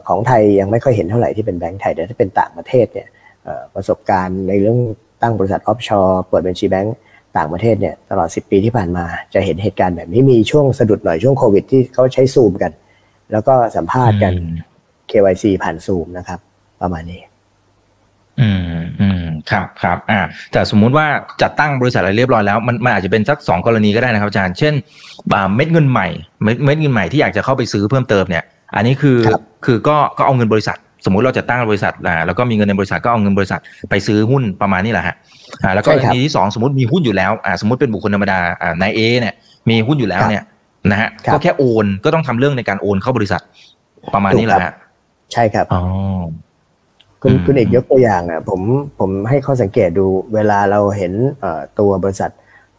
[0.08, 3.08] ของไทยยังไม่ค่อยเห็นเท่าไหร่ที่เป็นแบงก์ไทยแต่ถ้าเป็นต่างประเทศเนี่ย
[3.76, 4.80] ประสบการณ์ในเรื่อง
[5.22, 6.96] ตั้งบริษัทออฟชอร์เปิดบัญชีแบงก์
[7.38, 12.72] ต่างประเทศเนี่ยตลอด 10 ปีที่ผ่านมาจะเห็นเหตุการณ์แบบนี้มีช่วงสะดุดหน่อยช่วงโควิดที่เขาใช้ซูมกัน
[13.32, 14.34] แล้วก็สัมภาษณ์กัน
[15.10, 16.40] KYC ผ่านซูมนะครับ
[16.82, 17.22] ประมาณนี้
[18.42, 20.20] อืมอืมครับครับอ่า
[20.52, 21.06] แต่สมมุติว่า
[21.42, 24.74] จัดตั้งบริษัทอะไรเรียบร้อยแล้ว มันมันอาจจะเป็นสักสองกรณีก็ได้นะครับอาจารย์ เช่น
[25.56, 26.08] เม็ดเงินใหม่
[26.44, 28.44] เม็ดเม็ดเงินใหม่ที่อยากจะเข้าไปซื้อเพิ่มเติมเนี่ย
[28.76, 29.30] อันนี้คือค
[29.66, 33.60] คือก็ก็เอาเงินบริษัท สมมุติเราจะตั้งบริษัทอ่าแล้วก็มีเงินในบริษัทก็เอาเงินบริษัท
[33.90, 35.16] ไปซื้อหุ้นประมาณนี้แหละฮะ
[35.64, 39.34] อ่าแล้วก็กรณีที่สองสมมติมีหุ้นอยู่แล้วอ่าสมมติเป็นบุคคลธรรมดาอ่านายเอเนี่ย
[39.70, 40.44] มีหุ้นอยู่แล้วเนี่ย
[40.92, 43.42] นะฮะก็แค่โอนก็ต้องทำเรื่องในการโอนเข้าบริษัท
[44.14, 44.74] ประมาณนี้แหละฮะ
[45.34, 45.82] ใช่ครับอ๋อ
[47.22, 48.62] คุณคุณเอกยกตัวอย่างอะผม
[49.00, 51.14] ผมให้ข้อสังเกตดูเวลาเราเห็น
[51.80, 52.32] ตัวบริษัท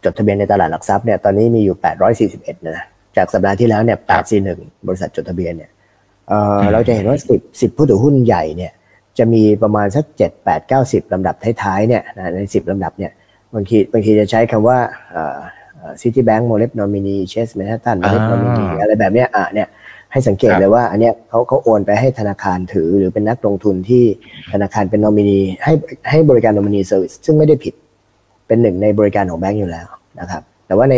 [0.03, 1.77] จดทะเบียนในตลาดหลักทรัพย์เนี่ยตอนนี้มีอยู่
[2.27, 2.85] 841 นะ
[3.17, 3.97] จากสัปดาห์ที่แล้วเนี่ย
[4.41, 5.71] 841 บริษัทจดทะเบียนเนี่ย
[6.73, 8.71] เราจะเห็นว่า 10 10 ผู้ถือหุ้นใหญ่เนี่ย
[9.17, 12.03] จะมีประมาณสักเจ็ดแปดเก้าสิบลำดับท้ายๆเนี่ย
[12.35, 13.11] ในสิบลำดับเนี่ย
[13.53, 14.77] บางทีบางทีจะใช้คำว่า
[16.01, 19.67] ซิตี้แบงก์โมเลฟนอมินีเชสแมนฮัตตันโมเลฟนอมินีอะไรแบบเนี้ยอะเนี่ย
[20.11, 24.03] ให้สังเกตเลยว่าอันเนี้ยเขาเขาโอนไปให้ธนาคารถือหรือเป็นนักลงทุนที่
[24.53, 25.73] ธนาคารเป็นนอมินีให้
[26.09, 27.73] ให้บริการนอมินีเซอร์วิสซึ่งไม่ได้ผิด
[28.47, 29.87] เป็นหนึ่งในบริการของแบงก์อยู่แล้ว
[30.19, 30.95] นะครับแต่ว่าใน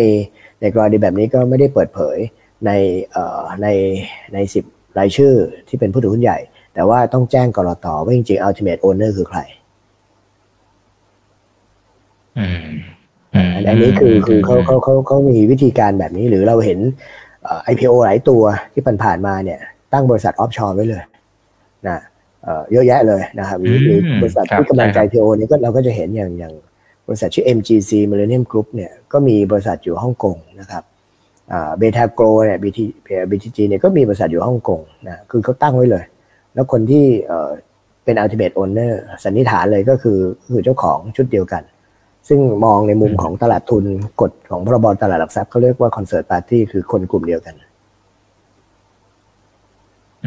[0.61, 2.17] ในกรณีแบบนี้ก็ไม่ได้เปิดเผย
[2.65, 2.71] ใน
[3.11, 3.67] เอ่อใน
[4.33, 4.63] ในสิบ
[4.99, 5.33] รายชื่อ
[5.67, 6.39] ที่เป็นผู้ถือหุ้นใหญ่
[6.73, 9.39] แต่ว่าต้องแจ้งกรอตว่าจริงๆ ultimate owner คือใคร
[12.37, 12.45] อั
[13.73, 16.79] นนี้คือคือเขาเขาเขาเขามีวิธีการแบบนี้หรือเราเห็น
[17.71, 19.59] IPO หลายตัวที่ผ่านๆมาเนี่ย
[19.93, 21.03] ตั้งบริษัทออฟชอร์ไว้เลย
[21.87, 21.97] นะ
[22.71, 26.53] เยอะแยะเลยนะครับหรือบริษัทที่กำลังใจ IPO นี้ก็เราก็จะเห็นอย่างอย่าง
[27.07, 30.83] บริษัทชื่อ MGC Millennium Group เนี่ยก็มีบริษัทอยู่ฮ่องกงนะครับ
[31.77, 32.79] เบทาโกรเนี่ย BT
[33.29, 36.03] BTG เนี่ยก็มีบริษัทอยู่ฮ่องกงนะคือเขาตั้งไว้เลย
[36.53, 37.05] แล้วคนที่
[38.03, 40.19] เป็น ultimate owner สันนิษฐานเลยก็คือ
[40.51, 41.63] คือเจ้าของชุดเดียวกัน
[42.27, 43.85] ซึ่งมองในมุมของตลาดทุน
[44.21, 47.55] กฎของพรบตลาดหลักทรัพย์เขาเรียกว่า concert party คือคนกลุ่มเดียวกัน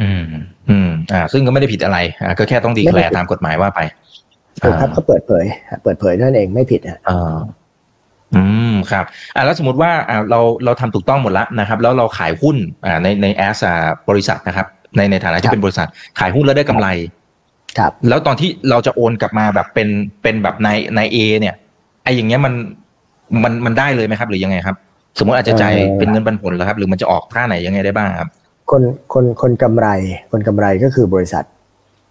[0.01, 0.25] อืม
[0.69, 3.81] อืม อ่า ซึ่งก็ไม่ได้ผิดอะไร อ่า ก็แค่ต้องดีแคลร์ตามกฎหมายว่าไป
[4.63, 5.45] ถูกครับเขาเปิดเผย
[5.83, 7.37] เปิดเผยนั่นเองไม่ผิดอะอ่า
[8.37, 9.05] อืมครับ
[9.35, 12.57] อ่าแล้วสมมติว่าอ่าเราเราทำถูกต้องหมดแล้วนะครับ แล้วเราขายหุ้น
[12.87, 13.59] อ่าในในแอส
[14.09, 16.89] บริษัทนะครับ ในในฐานะที่เป็นบริษัท ขายหุ้นแล้วได้กำไร
[17.79, 19.89] ครับ แล้วตอนที่เราจะโอนกลับมาแบบเป็น
[20.23, 21.55] เป็นแบบในในเอเนี่ย
[22.07, 22.55] ไออย่างเงี้ยมัน
[23.45, 24.77] มันมันได้เลยไหมครับ หรือยังไงครับ
[25.19, 28.29] สมมติอาจจะจ่ายเป็นเงินปันผลแล้วครับ หรือมันจะออกท่าไหนยังไงได้บ้างครับ
[28.71, 29.89] คนคนคนกำไร
[30.33, 31.45] คนกำไรก็คือบริษัท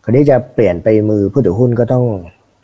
[0.04, 2.06] คนที่จะเปลี่ยนไปมือผู้ถือหุ้นก็ต้อง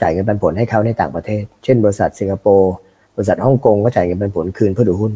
[0.02, 2.74] จ่ายเงินปันผลให้เขาในต่างประเทศ เช่น บริษัทสิงคโปร์
[3.16, 5.14] บริษัทฮ่องกงก็จ่ายเงินปันผลคืนผู้ถือหุ้น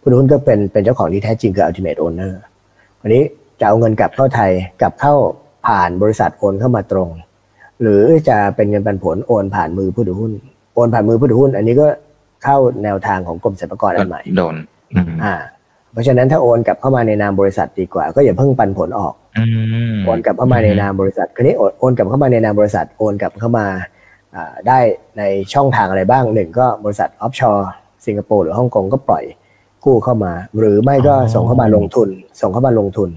[0.00, 2.32] ผู้ถือหุ้นก็เป็นเป็นเจ้าของที่แท้จริงคือ ultimate owner
[3.00, 3.22] วันนี้
[3.60, 5.14] จะเอาเงินกลับเข้าไทยกลับเข้า
[5.66, 7.08] ผ่านบริษัทโอนเข้ามาตรง
[7.82, 10.32] หรือจะเป็นเงินปันผลโอนผ่านมือผู้ถือหุ้น
[10.74, 11.86] โอนผ่านมือผู้ถือหุ้น อันนี้ก็
[12.44, 14.56] เข้าแนวทางของกรมสรรพากรอันใหม่โดน
[15.24, 15.34] อ่า
[15.92, 19.14] เพราะฉะนั้นถ้าโอนกลับเข้ามาในนามบริษัทดีกว่า ก็อย่าเพิ่งปันผลออก
[20.04, 23.66] โอนกลับเข้ามาในนามบริษัทคราวนี้โอนกลับเข้ามาในนามบริษัทโอนกลับเข้ามา
[24.68, 24.78] ได้
[25.18, 27.68] ในช่องทางอะไรบ้างหนึ่งก็บริษัทออฟชอร์
[28.06, 29.24] สิงคโปร์หรือฮ่องกงก็ปล่อย
[29.84, 32.08] กู้เข้ามา หรือไม่ก็ส่งเข้ามาลงทุน
[32.40, 33.10] ส่งเข้ามาลงทุน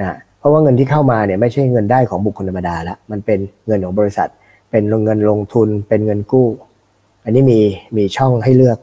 [0.00, 4.28] นะเพราะว่าเงินที่เข้ามาเนี่ยไม่ใช่เงินได้ของบุคคลธรรมดาละมันเป็นเงินของบริษัท
[4.70, 6.48] เป็นเงินลงทุนเป็นเงินกู้
[7.24, 7.60] อันนี้มี
[7.96, 8.78] มีช่องให้เลือก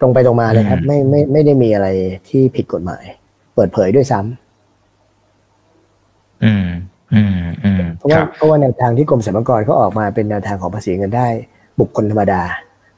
[0.00, 1.88] ตรงไปตรงมาเลยครับ ไม่ไม่ไม่ได้มีอะไร
[2.28, 3.04] ที่ผิดกฎหมาย
[3.54, 6.66] เปิดเผยด้วยซ้ำอืม
[7.14, 11.28] อืมอืมเพราะว่าเพราะว่าแนวทางที่กรมสรรพากรเขาออกมาเป็นแนวทางของภาษีเงินได้
[11.80, 12.42] บุคคลธรรมดา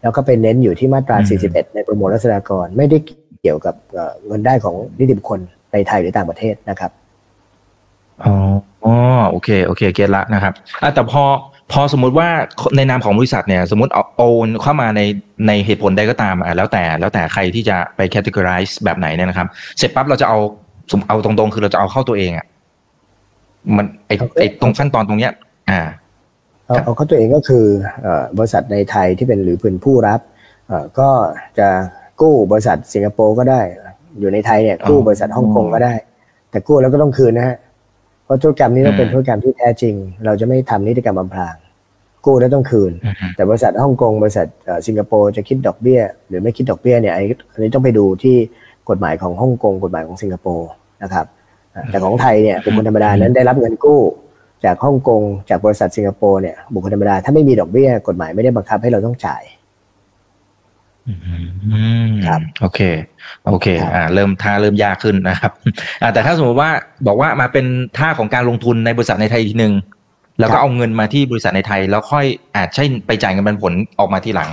[0.02, 2.98] แล้วก็เป็นเน้นอยู่ที่มาตรา 41 ในประมวลรัษฎากร ไม่ได้
[3.42, 3.74] เกี่ยวกับ
[4.26, 5.40] เงินได้ของนิติบุคคล
[5.72, 6.90] ในไทยหรือต่างประเทศนะครับ
[8.24, 8.34] อ๋อ
[9.30, 10.52] โอเคโอเคเก็ตละนะครับ
[10.82, 11.24] อะแต่พอ
[11.72, 12.28] พอสมมุติว่า
[12.76, 15.00] ในนามของบริษัทเนี่ย สมมติเอาโอนเข้ามาใน
[15.46, 20.38] ในเหตุผลใดก็ตามอะแล้วแต่แล้วแต่ใครที่จะไป categorize แบบไหนเนี่ยนะครับ เสร็จปั๊บเราจะเอา
[20.92, 22.46] สมเอาตรงๆ คือเราจะเอาเข้าตัวเองอะ
[23.76, 25.32] มันไอไอตรงขั้นตอนตรงเนี้ย
[25.70, 25.80] อ่า
[26.66, 27.64] เอาเอาเข้าตัวเองก็คือ
[28.38, 30.20] บริษัทในไทยที่เป็นหรือเป็นผู้รับ
[30.98, 31.08] ก็
[31.58, 31.68] จะ
[32.20, 33.60] กู้บริษัทสิงคโปร์ก็ได้
[34.18, 35.92] อยู่ในไทยเนี่ยกู้บริษัทฮ่องกงก็ได้
[36.50, 37.69] แต่กู้แล้วก็ต้องคืนนะฮะเพ
[38.30, 41.54] ราะธุรกรรมนี้ต้องเป็นธุรกรรมที่แท้จริง เราจะไม่ทำนิติกรรมบำพราง
[42.26, 42.92] กู้แล้วต้องคืน
[43.36, 44.46] แต่บริษัทฮ่องกงบริษัท
[44.86, 47.18] สิงคโปร์จะคิดดอกเบี้ย หรือไม่คิดดอกเบี้ยเนี่ยอั
[47.58, 48.36] นนี้ต้องไปดูที่
[48.88, 50.68] กฎหมายของฮ่องกงกฎหมายของสิงคโปร์
[51.02, 51.26] นะครับ
[51.90, 54.00] แต่ของไทยเนี่ยบุคคลธรรมดานั้นได้รับเงินกู้
[54.64, 59.42] จากฮ่องกงจากบริษัทสิงคโปร์เนี่ยบุคคลธรรมดาถ้าไม่มีดอกเบี้ยกฎหมายไม่ได้บังคับให้เราต้องจ่าย
[62.26, 62.80] ครับโอเค
[63.46, 65.52] โอเค อ่า เริ่มท่าเริ่มยากขึ้นนะครับ
[66.02, 66.70] อ่าแต่ถ้าสมมติว่า
[67.06, 67.66] บอกว่ามาเป็น
[67.98, 69.74] ท่าของการลงทุนในบริษัทในไทยทีหนึ่ง
[70.40, 74.50] แล้วก็เอาเงินมาที่บริษัทในไทย แล้วค่อยอาจใช่ไปจ่ายเงินปันผลออกมาทีหลัง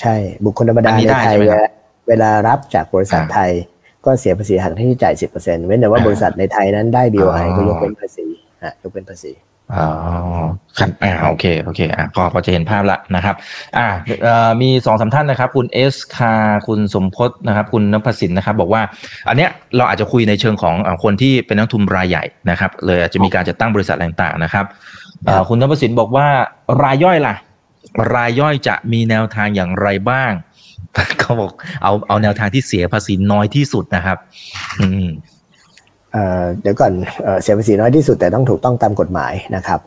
[0.00, 0.14] ใช่
[0.44, 1.36] บุคคลธรรมดาในไทย
[2.08, 3.50] เวลารับจากบริษัทไทย
[4.04, 8.26] ก็เสียภาษีหักที่จ่ายสิบเปอร์เซ็นต์เว้นแต่ว่าบริษัทในไทยนั้นได้บีโอไอก็ยกเป็นภาษี
[8.64, 9.32] ฮะยกเป็นภาษี
[9.76, 9.88] อ๋อ
[10.78, 13.34] ครับอ่าโอเคโอเคอ่าพอพอจะเห็นภาพละนะครับ
[13.78, 13.86] อ่า
[14.22, 16.34] เอ่อมีสองสาท่านนะครับ คุณเอสคา
[16.66, 18.82] คุณสมพศนะครับ คุณนภสินนะครับ บอกว่า
[19.28, 24.64] อันเนี้ยเราอาจจะคุยในเชิงของคนที่เป็นนักทุนรายใหญ่นะครับ เลยอาจจะมีการจัดตั้งบริษัทต่างๆนะครับ
[25.48, 26.26] คุณนภสินบอกว่า
[26.82, 27.34] รายย่อยล่ะ
[28.14, 30.32] รายย่อยจะมีแนวทางอย่างไรบ้าง
[31.20, 31.50] เขาบอก
[31.82, 34.18] เอาเอาแนวทางที่เสียภาษีน้อยที่สุดนะครับ
[34.80, 35.06] อืม
[36.62, 36.92] เดี๋ยวก่อน
[37.42, 39.80] เสียภาษีน้อยที่สุดแต่ต้องถูกต้องตามกฎหมายนะครับ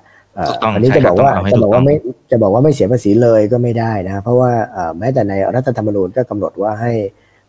[0.74, 1.96] อันนี้จะบอกว่าจะบอกว่าไม่
[2.32, 4.52] จะบอกว่าไม่เสียภาษีเลยก็ไม่ได้นะ เพราะว่า
[5.00, 6.92] แม้แต่ในรัฐธรรมนูญก็กำหนดว่าให้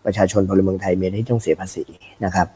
[0.04, 1.84] ประชาชนพลเมืองไทยมีที่ต้องเสียภาษี
[2.24, 2.46] นะครับ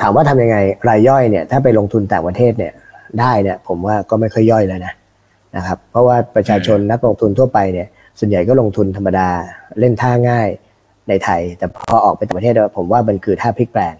[0.00, 0.56] ถามว่าทำยังไง
[0.88, 2.72] รายย่อยเนี่ยถ้าไปลงทุนต่างประเทศเนี่ย
[3.20, 4.94] ได้เนี่ยผมว่าก็ไม่ค่อยย่อยแล้วนะ
[5.56, 7.88] นะครับเพราะว่าประชาชนนักลงทุนทั่วไปเนี่ย
[8.18, 9.28] ส่วนใหญ่ก็ลงทุนธรรมดา
[9.80, 10.48] เล่นท่าง่าย
[11.08, 13.94] ในไทย แต่พอออกไปต่างประเทศผมว่ามันคือท่าพลิกแปลง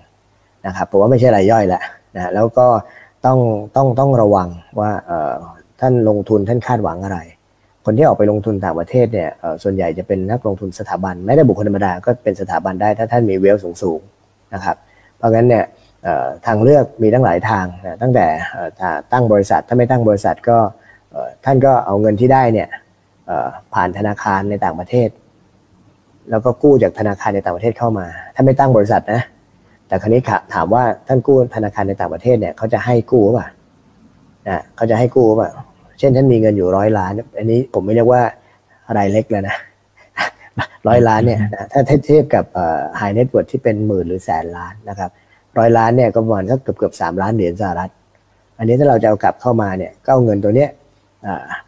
[0.66, 1.82] นะครับผมว่าไม่ใช่รายย่อยแล้ว
[2.16, 2.66] นะแล้วก็
[3.26, 3.38] ต้อง
[3.76, 4.48] ต้องต้องระวัง
[4.80, 4.90] ว่า
[5.80, 7.18] ท่านลงทุนท่านคาดหวังอะไร
[7.84, 9.30] คนที่ออกไปลงทุนต่างประเทศเนี่ย
[9.62, 14.00] ส่วนใหญ่จะเป็นนักลงทุนสถาบันไม่ได้บุคคลธรรมดาก็เป็นสถาบันได้ถ้าท่านมีเวลสูงสูง
[14.54, 14.76] นะครับ
[15.16, 15.64] เพราะงั้นเนี่ย
[16.46, 18.26] ทางเลือกมีตั้งหลายทางนะตั้งแต่
[19.12, 20.58] ตั้งบริษัทถ้าไม่ตั้งบริษัทก็
[21.44, 22.68] ท่านก็เอาเงินที่ได้เนี่ย
[23.74, 25.08] ผ่านธนาคารในต่างประเทศ
[26.30, 29.22] แล้วก็กู้จากธนาคารในต่างประเทศเข้ามา ถ้าไม่ตั้งบริษัทนะ
[29.88, 30.20] แต่คราวนี้
[30.54, 33.46] ถามว่าท่านกู้ธนาคารในต่างประเทศเนี่ยเขาจะให้กู้ป่ะ
[34.48, 35.50] นะเขาจะให้กู้ป่ะ
[35.98, 38.22] เช่นท่านมีเงินอยู่ร้อยล้าน อันนี้ผมไม่เรียกว่า
[38.88, 39.56] อะไรเล็กแล้วนะ
[40.88, 41.40] ร้อยล้านเนี่ย
[41.72, 42.44] ถ้าเทียบกับ
[42.96, 45.10] high net worth ที่เป็นหมื่นหรือแสนล้านนะครับ
[45.58, 47.90] ร้อยล้านเนี่ยก็ประมาณสักเกือบเกือบสามล้านเหรียญสหรัฐ
[48.58, 50.70] อันนี้ถ้าเราจะเอากลับเข้ามาเนี่ยก็เอาเงินตัวเนี้ย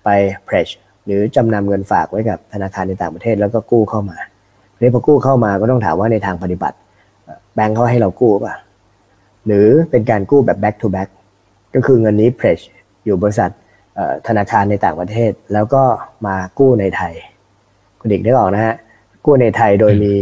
[0.05, 0.09] ไป
[0.45, 0.69] เพรส
[1.07, 4.19] หรือจำนำเงินฝากไว้กับธนาคารในต่างประเทศแล้วก็กู้เข้ามา
[4.81, 6.77] ทีพอกู้เข้ามาก็ต้องถามว่าในทางปฏิบัติ
[7.59, 8.55] บงก์เขาให้เรากู้ป่ะ
[9.47, 11.09] หรือเป็นการกู้แบบ back to back
[11.75, 12.61] ก็คือเงินนี้เพรส
[13.05, 13.51] อยู่บริษัท
[14.29, 15.83] ธนาคารในต่างประเทศ แล้วก็
[16.27, 17.15] มากู้ในไทย
[18.01, 18.75] คุณเด็กได้ออกนะฮะ
[19.25, 20.13] กู้ในไทยโดยมี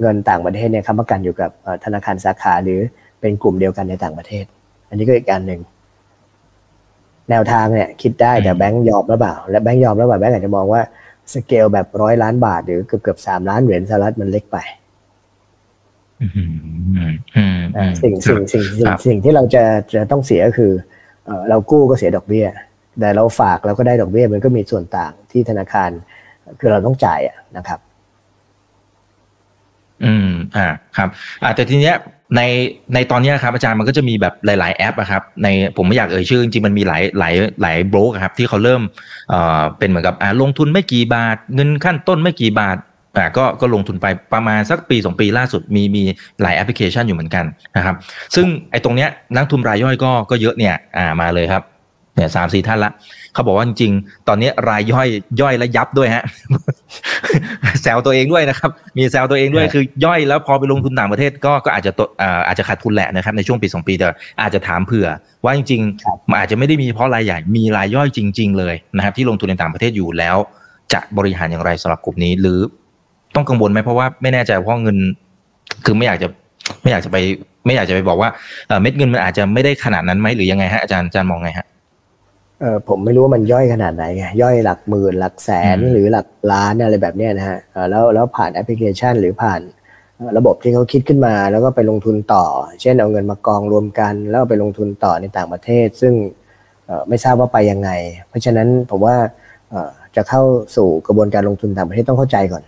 [0.00, 1.50] เงินต่างประเทศเนี่ยค้ำประกันอยู่กับ
[1.84, 2.80] ธนาคารสาขาหรือ
[3.20, 4.44] เป็นกลุ่มเดียวกันในต่างประเทศ
[4.88, 5.60] อันนี้ก็อีกการหนึ่ง
[7.30, 10.82] แนวทางเนี่ยคิดได้แต่แบงก์ยอมหรือเปล่า และแบงก์ยอมหรือเปล่าแบงก์อาจจะมองว่า
[11.32, 14.58] สเกลแบบร้อยล้านบาทหรือเกือบเกือบสามล้านเหรียญสหรัฐมันเล็กไป
[18.02, 20.72] สิ่งสิ่งสิ่งสิ่งสิ่งที่เราจะจะต้องเสียก็คือ
[21.48, 22.46] เรากู้ก็เสียดอกเบี้ย
[23.00, 25.90] แต่เราฝากเราก็ได้ดอกเบี้ยมันก็มีส่วนต่างที่ธนาคาร
[26.60, 27.80] คือเราต้องจ่ายอะนะครับ
[30.04, 31.08] อืม อ่า ครับ
[31.42, 31.96] อ่าแต่ทีเนี้ย
[32.36, 32.42] ใน
[32.94, 38.82] ในตอนนี้ครับอาจารย์มันก็จะมีแบบหลาย ๆ แอปอะครับในผมไม่อยากเอ่ยชื่อจริงๆมันมีหลายหลายหลายบล็อกครับที่เขาเริ่ม
[39.30, 42.76] เอ่อเป็นเหมือนกับอ่าลงทุนไม่กี่บาท เงินขั้นต้นไม่กี่บาท
[43.16, 46.02] อ่าก็ก็ลงทุนไปประมาณสักปีสองปีล่าสุดมีมี
[46.42, 47.44] หลายแอปพลิเคชันอยู่เหมือนกัน
[47.76, 47.94] นะครับ
[48.34, 51.64] ซึ่งไอ้ตรงเนี้ยนักทุนรายย่อยก็ก็เยอะเนี่ยอ่ามาเลยครับ
[52.16, 52.92] เนี่ยสามสี่ท่านละ
[53.34, 55.08] เขาบอกว่าจริงๆ ตอนนี้รายย่อย
[55.40, 56.24] ย่อยและยับด้วยฮะ
[57.82, 62.00] แซวตัวเองด้วยนะครับ มีแซวตัวเองด้วยคือย่อยแล้วพอไปลงทุนต่างประเทศก็ก็อาจจะต
[62.46, 64.06] อาจจะขาดทุนแหละนะครับในช่วงปีสองปีแต่
[64.42, 65.08] อาจจะถามเผื่อ
[65.44, 70.36] ว่าจริงๆมันอาจจะไม่ได้มีเฉพาะรายใหญ่มีรายย่อยจริง ๆ เลยนะครับ ที่ลงทุนในต่างประเทศอยู่แล้ว
[70.92, 72.58] จะบริหารอย่างไรสำหรับกลุ่มนี้หรือ
[73.36, 74.96] ต้องกังวลไหมเพราะว่าไม่แน่ใจเพราะเงิน
[75.84, 76.28] คือไม่อยากจะ
[76.82, 77.16] ไม่อยากจะไป
[77.66, 78.30] ไม่อยากจะไปบอกว่า
[78.80, 81.66] เม็ดเงินมันอาจจะไม่ได้ขนาดนั้นไหมหรือยังไงฮะอาจารย์อาจารย์มองไงฮะ
[82.60, 87.58] เออผมไม่รู้ว่ามันย่อยขนาดไหนไงย่อยหลักหมื่นหลักแสนหรือหลักล้านอะไรแบบเนี้ยนะฮะ
[87.90, 89.60] แล้วแล้วผ่านแอปพลิเคชันหรือผ่าน
[90.36, 92.44] ระบบที่เขาคิดขึ้นมา แล้วก็ไปลงทุนต่อ
[92.80, 96.14] เช่นเอาเงินมากองรวมกัน แล้วไปลงทุนต่อในต่างประเทศ ซึ่ง
[97.08, 97.90] ไม่ทราบว่าไปยังไง
[98.28, 99.16] เพราะฉะนั้นผมว่า
[100.16, 100.42] จะเข้า
[100.76, 102.62] สู่กระบวนการลงทุนต่างประเทศต้องเข้าใจก่อน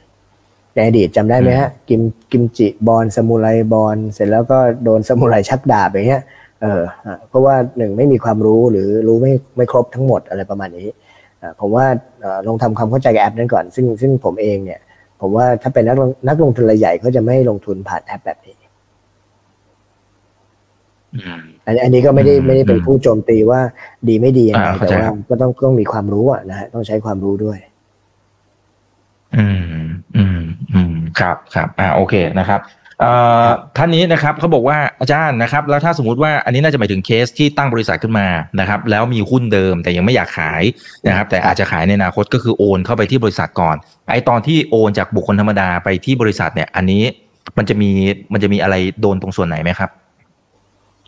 [0.74, 2.02] ในอดีตจำได้ไหมฮะ กิม
[2.32, 6.22] กิมจิบอลสมุไรบอลเสร็จแล้วก็โดนสมุไรชักดาบอย่างเงี้ย
[6.62, 6.82] เออ
[7.28, 10.88] เพราะว่าหนึ่งไม่มีความรู้หรือรู้ไม่ไม่ครบทั้งหมดอะไรประมาณนี้
[11.60, 11.86] ผมว่า
[12.46, 14.80] ลองทำความเข้าใจกับแอปนั้นก่อน ซึ่งซึ่งผมเองเนี่ย
[15.20, 15.96] ผมว่าถ้าเป็นนัก
[16.28, 18.56] นักลงทุนรายใหญ่เขาจะไม่ลงทุนผ่านแอปแบบนี้
[21.66, 23.60] อันนี้อันนี้ก็ไม่ได้ไม่ได้เป็นผู้โจมตีว่า
[24.08, 27.58] ดีไม่ดียังไงแต่ว่าก็ต้องต้องมีความรู้อะนะฮะต้องใช้ความรู้ด้วย
[29.36, 29.46] อื
[29.80, 29.84] ม
[30.16, 30.40] อืม
[30.72, 32.60] อืมครับครับอ่าโอเคนะครับ
[33.00, 33.12] เอ่
[33.44, 38.26] อท่านนี้นะครับเขาบอกว่าอาจารย์นะครับ แล้วถ้าสมมติว่าอันนี้น่าจะหมายถึงเคสที่ตั้งบริษัทขึ้นมา
[38.60, 40.62] นะครับ แล้วมีหุ้นเดิมแต่ยังไม่อยากขาย
[41.08, 43.76] นะครับ แต่อาจจะขายในอนาคตก็คือโอนเข้าไปที่บริษัทก่อน
[44.10, 47.02] ไอตอนที่โอนจากบุคคลธรรมดาไปที่บริษัทเนี่ย อันนี้
[47.58, 47.90] มันจะมี
[48.32, 49.90] มันจะมีอะไรโดนตรงส่วนไหนไหมครับ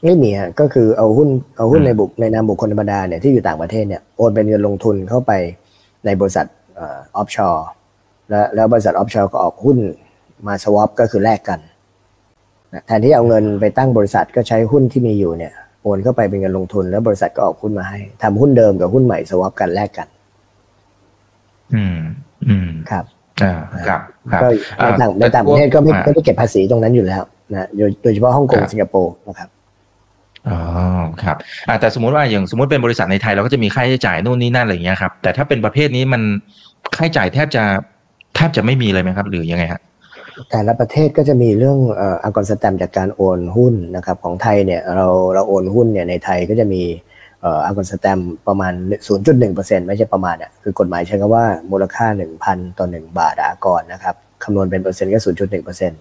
[0.05, 5.33] ไม่มีฮะก็คือเอาหุ้นเอาหุ้นในบุคในนามบุคคลธรรมดาเนี่ยที่อยู่ต่างประเทศเนี่ยโอนเป็นเงินลงทุนเข้าไป
[6.05, 6.47] ในบริษัท
[6.79, 6.85] อ
[7.17, 7.65] offshore
[8.31, 9.79] แล้วแล้วบริษัท offshore ก็ออกหุ้น
[10.47, 11.61] มา swap ก็คือแลกกัน
[12.87, 20.09] แทนที่เอาเงินไปตั้งบริษัทก็ใช้หุ้นที่มีอยู่เนี่ยโอนเข้าไปเป็นเงินลงทุน แล้วบริษัทก็ออกหุ้นมาให้ทำหุ้นเดิมกับหุ้นใหม่ swap กันแลกกัน
[21.75, 21.99] อืม
[22.49, 23.05] อืมครับ
[23.43, 23.55] อ่า
[23.89, 24.01] ครับ
[24.43, 27.69] ก็ในต่างในต่างประเทศก็ไม่ไม่ได้เก็บภาษีตรงนั้นอยู่แล้วนะ
[28.03, 29.49] โดยเฉพาะฮ่องกงสิงคโปร์นะครับ
[30.49, 30.59] อ๋อ
[31.23, 31.37] ครับ
[31.69, 36.23] อ่าแต่สมมติว่าอย่างสมมติเป็นบริษัทในไทยเราก็จะมีค่าใช้จ่ายนู่นนี่นั่นอะไรอย่างเงี้ยครับแต่ถ้าเป็นประเภทนี้มัน
[36.97, 37.65] ค่าใช้จ่ายแทบจะ
[38.35, 39.81] แทบจะไม่มีเลยไหมครับ หรือยังไงฮะ
[40.51, 46.83] แต่ละประเทศก็จะมีเรื่องเอ่ออากรแสตมป์จากการโอนหุ้นนะครับของไทยเนี่ยเราเราโอนหุ้นเนี่ยในไทยก็จะมี
[47.43, 48.19] เอ่ออากรแสตมป์
[48.49, 48.73] ประมาณ
[49.31, 52.07] 0.1%ไม่ใช่ประมาณอะคือกฎหมายใช้คำว่ามูลค่า
[52.47, 54.15] 1,000 ต่อ 1 บาทอากรนะครับ
[54.45, 55.19] คำนวณเป็นเปอร์เซ็นต์ก็
[55.51, 55.93] 0.1%น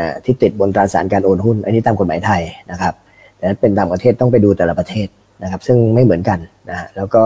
[0.00, 2.94] ะที่ติดบนตราสารการโอนหุ้น อันนี้ตามกฎหมายไทยนะครับ
[3.36, 5.08] แต่เป็นต่างประเทศต้องไปดูแต่ละประเทศ
[5.42, 6.38] นะครับ ซึ่งไม่เหมือนกัน
[6.70, 7.22] นะแล้วก็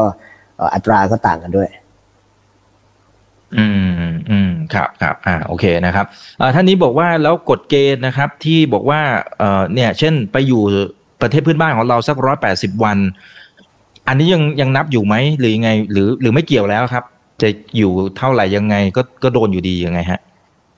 [0.74, 1.68] อัตราก็ต่างกันด้วย
[3.56, 3.89] อืมอืม
[4.74, 6.06] ครับครับอ่าโอเคนะครับ
[6.40, 9.00] อ่าท่านนี้บอกว่าแล้วกฎเกณฑ์นะครับที่บอกว่า
[9.38, 10.62] เอ่อเนี่ยเช่นไปอยู่
[11.22, 12.98] ประเทศเพื่อนบ้านของเราสักร้อยแปดสิบวัน
[14.08, 17.04] อันนี้ยังยังนับอยู่ไหมหรือยังไง หรือหรือไม่เกี่ยวแล้วครับ
[17.42, 20.20] จะอยู่เท่าไหร่ยังไงก็ก็โดนอยู่ดียังไงฮะ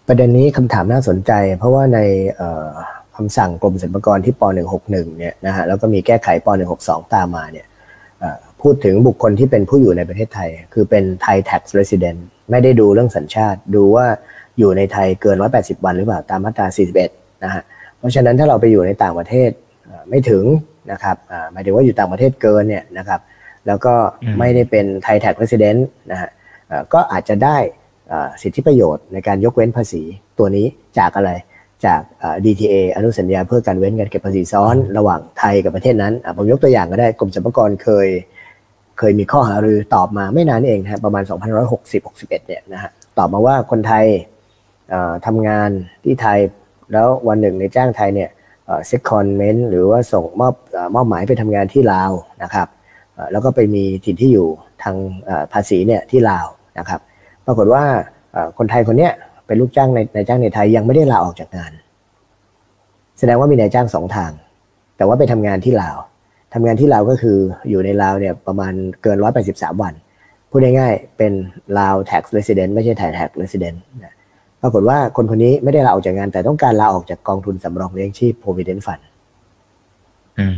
[0.08, 1.98] ประเด็นนี้คำถามน่าสนใจ เพราะว่าใน
[2.36, 2.68] เอ่อ
[3.16, 4.42] คำสั่งกรมสรรพากรที่ป
[4.80, 6.48] .161 เนี่ยนะฮะแล้วก็มีแก้ไขป
[6.80, 7.66] .162 ตามมาเนี่ย
[8.62, 12.18] พูดถึงบุคคลที่เป็นผู้อยู่ในประเทศไทย คือเป็นไทย tax resident
[12.50, 14.06] ไม่ได้ดูเรื่องสัญชาติ ดูว่า
[14.58, 16.66] อยู่ในไทยเกิน 180 วันหรือเปล่าตามมาตรา
[17.04, 17.62] 41 นะฮะ
[17.98, 19.50] เพราะฉะนั้นถ้าเราไปอยู่ในต่างประเทศ
[20.08, 20.44] ไม่ถึง
[20.92, 21.16] นะครับ
[21.52, 23.20] หมายถึงว่าอยู่ต่างประเทศเกินเนี่ยนะครับ
[23.66, 23.94] แล้วก็
[24.38, 26.30] ไม่ได้เป็นไทย tax resident นะฮะ
[26.94, 27.56] ก็อาจจะได้
[28.42, 30.02] สิทธิประโยชน์ในการยกเว้นภาษี
[30.38, 30.66] ตัวนี้
[30.98, 31.30] จากอะไร
[31.86, 32.00] จาก
[32.44, 38.08] DTA อนุสัญญาเพื่อการเว้นการเก็บภาษีซ้อนระหว่างไทยกับประเทศนั้น ผมยกตัวอย่างก็ได้กรมสรรพากรเคย
[39.04, 41.22] เคยมีข้อหารือตอบมาไม่นานเองนะประมาณ
[41.80, 44.04] 2560-61เนี่ยนะฮะตอบมาว่าคนไทย
[45.26, 45.70] ทำงาน
[46.04, 46.38] ที่ไทย
[46.92, 48.30] แล้ววันหนึ่งในจ้างไทยเนี่ย
[48.86, 50.54] เซ็กคอนเมนต์หรือว่าส่งมอบ
[50.94, 52.12] มอบหมายไปทำงานที่ลาว
[52.42, 52.68] นะครับ
[53.32, 54.48] แล้วก็ไปมีถิ่นที่อยู่
[54.82, 54.96] ทาง
[55.52, 56.46] ภาษีเนี่ยที่ลาว
[56.78, 57.00] นะครับ
[57.46, 57.84] ปรากฏว่า
[58.58, 59.12] คนไทยคนเนี้ย
[59.46, 61.72] เป็นลูกจ้างในในจ้างในไทยยังไม่ได้ลาออกจากงาน
[63.18, 64.32] แสดงว่ามีนายจ้างสองทาง
[64.96, 65.96] แต่ว่าไปทำงานที่ลาว
[66.52, 67.38] ทำงานที่ลาวก็คือ
[67.70, 69.94] อยู่ในลาวเนี่ยประมาณเกินร้อยแปดสิบสามวัน
[70.50, 71.32] พูดง่ายๆเป็น
[71.78, 74.14] ลาว tax resident ไม่ใช่ไทย tax resident นะ
[74.62, 79.02] ปรากฏว่าคนคนนี้ไม่ได้ลาออกจากงาน แต่ต้องการลาออกจากกองทุนสำรองเลี้ยงชีพ provident fund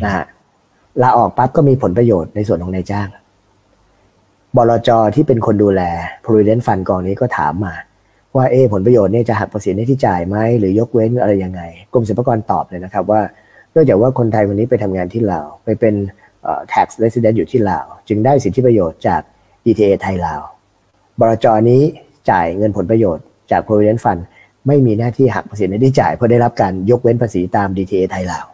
[0.05, 0.25] นะฮะ
[1.03, 3.09] ลาออกปั๊บก็มีผลประโยชน์ในส่วนของนายจ้าง
[4.57, 5.83] บลจที่เป็นคนดูแล
[6.25, 7.75] provident fund กองนี้ก็ถามมา
[8.37, 13.21] ว่าเอผลประโยชน์เนี่ยจะหักภาษีในที่จ่ายไหมหรือยกเว้นอะไรยังไงกรมสรรพากรตอบเลยนะครับว่า
[13.75, 15.95] เนื่องจากว่าคนไทยคนนี้ไปทำงานที่ลาวไปเป็น
[16.73, 19.23] tax resident อยู่ที่ลาว จึงได้สิทธิประโยชน์จาก
[19.67, 20.43] ETA ไทยลาว
[21.21, 21.83] บรจนี้
[22.31, 24.21] จ่ายเงินผลประโยชน์จาก provident fund
[24.67, 28.47] ไม่มีหน้าที่หักภาษีในที่จ่าย เพราะได้รับการยกเว้นภาษีตาม DTA ไทยลาว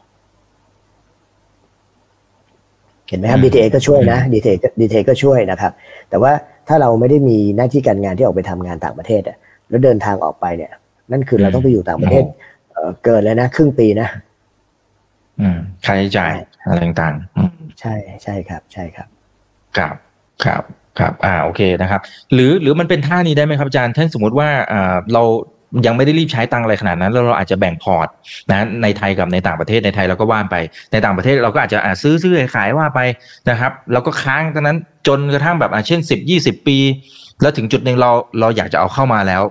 [3.09, 5.73] เห็นไหมครับ DTA ก็ช่วยนะ DTA DTA ก็ช่วยนะครับ
[6.11, 6.33] แต่ว่า
[6.69, 9.37] ถ้าเราไม่ได้มีหน้าที่การงานที่ออกไปทำงานต่างประเทศอะ
[9.69, 10.73] แล้วเดินทางออกไปเนี่ย
[11.11, 12.25] นั่นคือเราต้องไปอยู่ต่างประเทศ
[13.05, 14.30] เกินเลยนะ ครึ่งปีนะอืม
[15.85, 16.33] ค่าใช้จ่าย
[16.67, 19.09] อะไรต่างๆใช่ใช่ครับ ใช่ครับ
[19.77, 19.95] ครับ
[20.45, 20.63] ครับ
[20.99, 22.01] ครับอ่าโอเคนะครับ
[22.35, 25.23] หรือหรือมันเป็นท่านี้ได้ไหมครับอาจารย์ท่านสมมติว่าอ่าเรา
[25.87, 28.09] ยังไม่ได้รีบใช้ตังอะไรขนาดนั้นแล้วเราอาจจะแบ่งพอร์ต
[28.51, 30.57] นะในไทยกับในต่างประเทศในไทยเราก็ว่านไป
[30.93, 33.01] ในต่างประเทศเราก็อาจจะซื้อซื้อขายว่าไป
[33.51, 36.79] นะครับแล้วก็ค้างตอนนั้นจนกระทั่งแบบเช่นสิบยี่สิบปี
[37.43, 39.43] แล้วถึงจุดหนึ่งเราเราอยากจะเอาเข้ามาแล้ว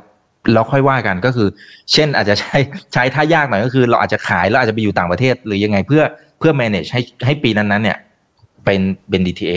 [0.53, 1.47] เราค่อยว่ากันก็คือ
[1.93, 2.57] เช่นอาจจะใช้
[2.93, 6.03] ใช้ท่ายากหน่อยก็คือ เราอาจจะขายแล้วอาจจะไปอยู่ต่างประเทศ หรือยังไงเพื่อ
[6.39, 7.97] เพื่อ manage ให้ให้ปีนั้นๆเนี่ย
[8.65, 9.53] เป็นเป็น DTA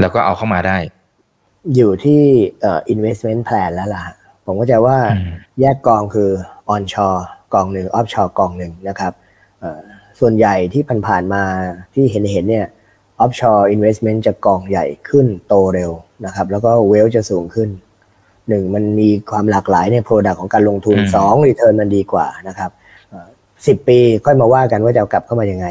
[0.00, 0.78] แล้วก็เอาเข้ามาได้
[1.76, 2.22] อยู่ที่
[2.60, 4.04] เอ่อ investment plan แล้วล่ะ
[4.44, 4.98] ผมก็จะว่า
[5.60, 6.30] แยกกองคือ
[6.74, 7.20] onshore
[7.54, 9.12] กองหนึ่ง offshore กองหนึ่งนะครับ
[10.20, 11.42] ส่วนใหญ่ที่ผ่านๆมา
[11.94, 12.66] ที่เห็นเห็นเนี่ย
[13.22, 15.92] offshore investment จะกองใหญ่ขึ้นโตเร็ว
[16.24, 17.68] นะครับ แล้วก็เวลจะสูงขึ้น
[18.50, 22.70] หนึ่งมันมีความหลากหลายในโปรดักของการลงทุนสองรีเทิร์นมันดีกว่านะครับ
[23.66, 25.66] สิบปีค่อยมาว่ากันว่าจะเอากลับเข้ามายังไง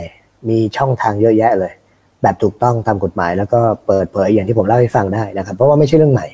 [0.50, 1.74] มีช่องทางเยอะแยะเลย
[2.22, 6.28] แบบถูกต้องตามกฎหมาย แล้วก็เปิดเผยอย่างที่ผมเล่าให้ฟังได้นะครับ เพราะว่าไม่ใช่เรื่องใหม่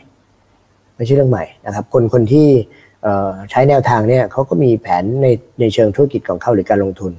[0.97, 2.47] ไม่ใช่เรื่องใหม่นะครับ คนคนที่
[3.51, 5.27] ใช้แนวทางเนี่ยเขาก็มีแผนใน
[5.59, 7.13] ในเชิงธุรกิจของเขาหรือการลงทุน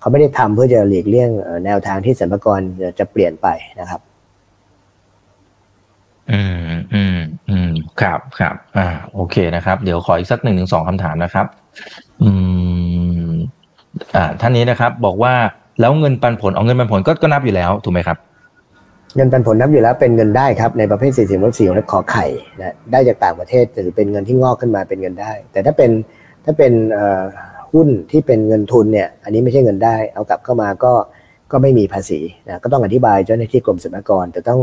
[0.00, 1.30] เขาไม่ได้ทำเพื่อจะหลีกเลี่ยง
[1.64, 2.60] แนวทางที่สรรพากร
[2.98, 3.46] จะเปลี่ยนไป
[3.80, 4.00] นะครับ
[6.30, 6.69] อืมอืมอืม
[8.02, 11.46] ครับครับอ่าโอเคนะครับ เดี๋ยวขออีกสักหนึ่งถึงสองคำถามนะครับ
[12.22, 12.30] อื
[13.28, 13.30] ม
[14.14, 15.34] อ่าท่านนี้นะครับ บอกว่า
[15.80, 18.18] แล้วเงินปันผลเอาเงินปันผลก็ก็นับอยู่แล้วถูกไหมครับ
[19.16, 22.26] เงินปันผลนับอยู่แล้วเป็นเงินได้ครับในประเภทสี่สิบลบสี่และขอไข่
[22.60, 25.90] นะได้จากต่างประเทศถือเป็นเงินที่งอกขึ้นมาเป็นเงินได้ แต่ถ้าเป็น
[26.44, 26.72] ถ้าเป็น
[27.72, 30.92] หุ้นที่เป็นเงินทุนเนี่ย อันนี้ไม่ใช่เงินได้ เอากลับเข้ามาก็
[31.52, 34.60] ก็ไม่มีภาษีนะก็ต้องอธิบายเจ้าหน้าที่กรมสรรพากรแต่ต้อง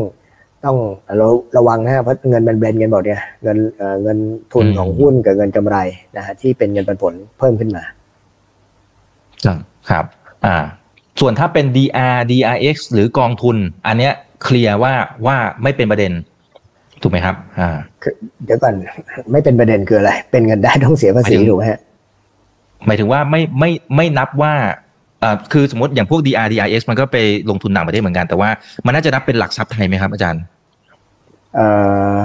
[0.65, 0.77] ต้อง
[1.17, 3.57] เราระวังนะเพราะเงินมันเบรนกันหมดเนี่ยเงิน
[4.03, 4.17] เงิน
[4.53, 5.77] ทุนของหุ้นกับเงินกำไร
[6.17, 7.83] นะฮะที่เป็นเงินปันผลเพิ่มขึ้นมา
[9.89, 10.05] ครับ
[10.45, 10.57] อ่า
[11.19, 14.93] ส่วนถ้าเป็น DR DRX หรือกองทุน อันเนี้ยเคลียร์ว่า
[15.25, 16.11] ว่าไม่เป็นประเด็น
[17.01, 17.69] ถูกไหมครับ อ่า
[18.45, 18.73] เดี๋ยวก่อน
[19.31, 21.79] ไม่เป็นประเด็นคืออะไร เป็นเงินได้ต้องเสียภาษีถูกไหมฮะ
[22.85, 24.73] หมายถึงว่าไม่ไม่ไม่นับว่าอ่า
[25.53, 27.17] คือสมมติอย่างพวก DR DRX มันก็ไป
[27.49, 28.49] ลงทุนต่างประเทศเหมือนกัน แต่ว่า
[28.85, 30.41] มันน่าจะนับเป็นหลักทรัพย์ไทยไหมครับ อาจารย์
[31.55, 31.67] เอ่
[32.17, 32.19] อ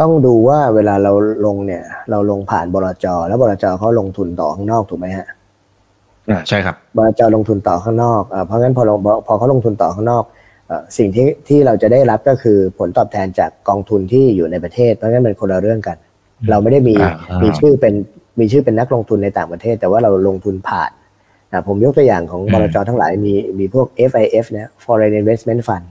[0.00, 1.12] ต้องดูว่าเวลาเรา
[1.46, 5.26] ลงเนี่ย เราลงผ่านบลจแล้วบลจเขาลงทุนต่อข้างนอกถูกไหมฮะ
[6.30, 10.24] อ่าใช่ครับบลจลงทุนต่อข้างนอกอ่าเพราะงั้นพอลงพอเขาลงทุนต่อข้างนอก
[10.98, 15.96] สิ่งที่ที่เราจะได้รับก็คือผลตอบแทนจากกองทุนที่อยู่ในประเทศเพราะงั้นเป็นคนละเรื่องกัน
[16.50, 16.94] เราไม่ได้มี
[17.42, 17.94] มีชื่อเป็น
[18.40, 21.01] มีชื่อเป็นนักลงทุนในต่างประเทศ แต่ว่าเราลงทุนผ่านนะ
[21.68, 25.86] ผมยกตัวอย่างของบลจทั้งหลายมีมีพวก FIF นะ Foreign Investment Fund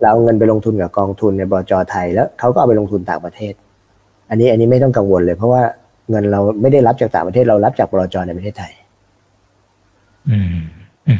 [0.00, 3.54] เราเอาเงินไปลงทุนกับกองทุนในบลจไทย แล้วเขาก็เอาไปลงทุนต่างประเทศ
[4.30, 5.62] อันนี้อันนี้ไม่ต้องกังวลเลย เพราะว่า
[6.10, 8.72] เงินเราไม่ได้รับจากต่างประเทศเรารับจากบลจในประเทศไทย
[10.30, 10.46] อืม
[11.08, 11.14] อื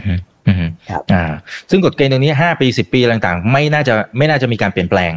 [0.66, 1.24] มครับอ่า
[1.70, 5.12] ซึ่งกฎเกณฑ์ตรงนี้ห้าปีสิบปีต่างๆ ไม่น่าจะไม่น่าจะมีการเปลี่ยนแปลง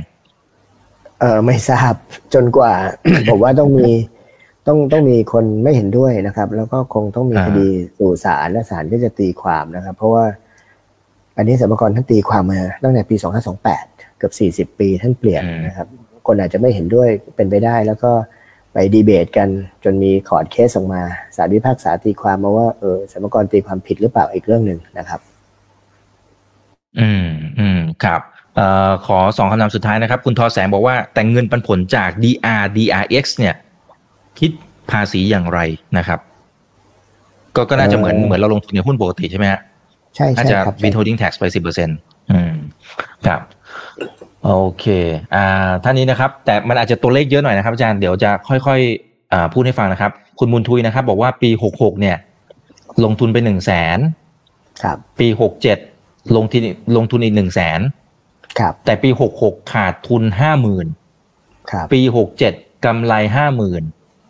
[1.20, 1.94] เออไม่ทราบ
[2.34, 2.74] จนกว่า
[3.32, 3.92] ผมว่าต้องมี
[4.68, 10.26] ต้องต้องมีคนไม่เห็นด้วยนะครับ แล้วก็คงต้องมีคดีสู่ศาลและศาลก็จะตีความนะครับ เพราะว่า
[11.38, 13.16] อันนี้สมรกรท่านตีความมาตั้งแต่ปี
[13.62, 14.32] 2528 เกือ
[14.66, 15.88] บ40 ปีท่านเปลี่ยนนะครับ
[16.28, 18.12] คนอาจจะไม่เห็นด้วยเป็นไปได้ แล้วก็
[18.74, 19.50] ไปดีเบตกัน
[19.84, 21.02] จนมีขอร์ดเคสออกมา
[21.36, 25.20] ศาลพิพากษาตีความมาว่าเออสมรกรตีความผิดหรือเปล่าอีกเรื่องหนึ่งนะครับ
[27.00, 27.28] อืม
[27.60, 28.22] อืมครับ
[28.56, 33.56] เอ่อขอสองคำถามสุดท้ายนะครับ คุณทอแสงบอกว่าแต่เงินปันผลจาก DR DRX เนี่ย
[34.40, 34.52] คิด
[34.92, 35.60] ภาษีอย่างไร
[35.98, 36.20] นะครับ
[37.56, 39.62] ก็ก็น่าจะเหมือนเหมือนเราลงทุนในหุ้นปกติใช่ไหมฮะ
[40.16, 41.98] ใช่ใช่ครับน่าจะ withholding tax ไปสิบเปอร์เซ็นต์
[42.32, 42.54] อืม
[43.28, 43.42] ครับ
[44.46, 44.86] โอเค
[45.36, 52.18] อ่าท่านนี้นะครับ แต่มันอาจจะตัวเลขเยอะหน่อยนะครับอาจารย์เดี๋ยวจะค่อยๆอ่าพูดให้ฟังนะครับ คุณมุนทุยนะครับ บอกว่าปีหกหกเนี่ย
[53.04, 54.00] ลงทุนไปหนึ่งแสน
[54.84, 55.78] ครับปีหกเจ็ด
[56.36, 56.62] ลงทุน
[56.96, 57.80] ลงทุนอีกหนึ่งแสน
[58.60, 60.88] ครับแต่ปีหกหกขาดทุนห้าหมื่น
[61.72, 62.54] ครับปีหกเจ็ด
[62.86, 63.84] กำไรห้าหมื่น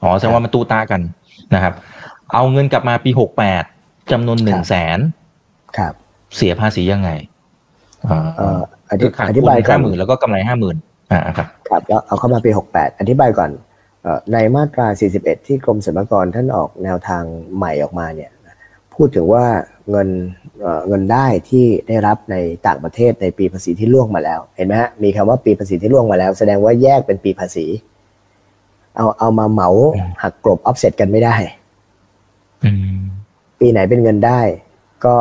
[0.06, 1.02] อ๋อแสดงว่ามันตูตากัน
[1.54, 1.74] นะครับ
[2.34, 3.63] เอาเงินกลับมาปีหกแปด
[4.12, 5.00] จำนวนหนึ่งแสน
[5.78, 5.94] ครับ
[6.36, 7.10] เสียภาษียังไง
[8.10, 8.94] อ่าอ
[9.38, 10.78] ธิบายห้าหมื่นแล้วก็กำไรห้าหมื่น
[11.12, 13.50] อ่าครับครับแล้วเอาเข้ามาปีหกแปดอธิบายก่อน
[14.32, 17.24] ในมาตราสี่สิบเอ็ดที่กรมสรรพากรท่านออกแนวทาง
[17.56, 18.32] ใหม่ออกมาเนี่ย
[18.96, 19.46] พูดถึงว่า
[19.89, 20.10] เงิน
[20.88, 22.36] เงินได้ที่ได้รับใน
[22.68, 27.65] ต่างประเทศในปีภาษีที่ล่วงมาแล้ว เห็นไหมฮะมีคำว่าปีภาษีที่ล่วงมาแล้ว แสดงว่าแยกเป็นปีภาษี
[28.98, 29.70] เอาเอามาเหมา
[30.22, 31.36] หักกลบออฟเซ็ตกันไม่ได้
[33.60, 34.40] ปีไหนเป็นเงินได้
[35.06, 35.16] ก็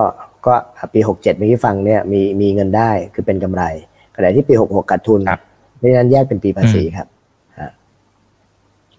[0.46, 0.54] ก็
[0.94, 3.62] ปีหกเจ็ดเมื่อกี้ฟังเนี่ยมีมีเงินได้คือเป็นกำไร
[4.16, 5.20] ขณะที่ปีหกหกขาดทุน
[5.76, 7.06] เพราะฉะนั้นแยกเป็นปีภาษีครับ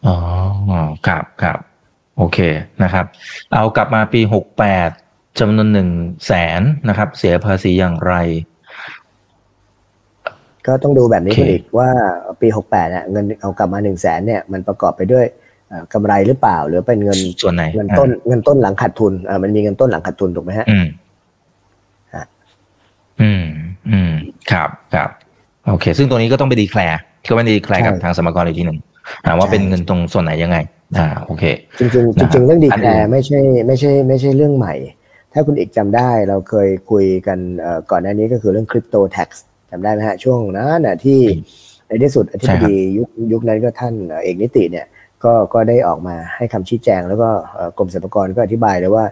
[0.06, 0.18] อ๋อ
[1.08, 1.60] ครับครับ
[2.18, 2.40] โอเค
[2.84, 3.06] นะครับ
[3.54, 4.90] เอากลับมาปีหกแปด
[5.40, 5.90] จำนวนหนึ่ง
[6.28, 8.14] แสนนะครับ เสียภาษีอย่างไร
[10.67, 11.89] ก็ต้องดูแบบนี้คุณอีกว่า
[12.41, 15.25] ปีหกแปดเนี่ยเงินเอากลับมาหนึ่งแสนเนี่ยมันประกอบไปด้วย
[15.93, 20.88] กำไรหรือเปล่า หรือเป็นเงินส่วนไหนเงินต้นเงินต้นหลังขาดทุนอ่ามันมีเงินต้นหลังขาดทุนถูกไหมฮะอืม
[23.21, 23.44] อืม
[23.90, 24.13] อืม
[24.52, 25.10] ครับครับ
[25.69, 28.79] โอเค ซึ่งตัวนี้ก็ต้องไปดีแคลร์ก็ไปดีแคลร์กับทางสมกรอีกทีหนึ่ง
[29.25, 30.58] ถามว่าเป็นเงินตรงส่วนไหนยังไง
[30.98, 31.44] อ่าโอเค
[31.79, 34.73] จริงจริงจริงเรื่องดีแคลร์ไม่ใช่ ไม่ใช่ ไม่ใช่เรื่องใหม่
[35.33, 37.40] ถ้าคุณอีกจำได้เราเคยคุยกัน
[37.92, 39.46] ก่อนหน้านี้ก็คือเรื่อง crypto tax
[39.76, 41.19] จำได้ไหมฮะช่วงนั้นนะที่
[41.88, 44.86] ในที่สุดอธิบดียุคยุคนั้นก็ท่านเอกนิติเนี่ย
[45.23, 47.30] ก็ก็ได้ออกมาให้คำชี้แจง แล้วก็
[47.78, 49.06] กรมสรรพากรก็อธิบายเลยว่า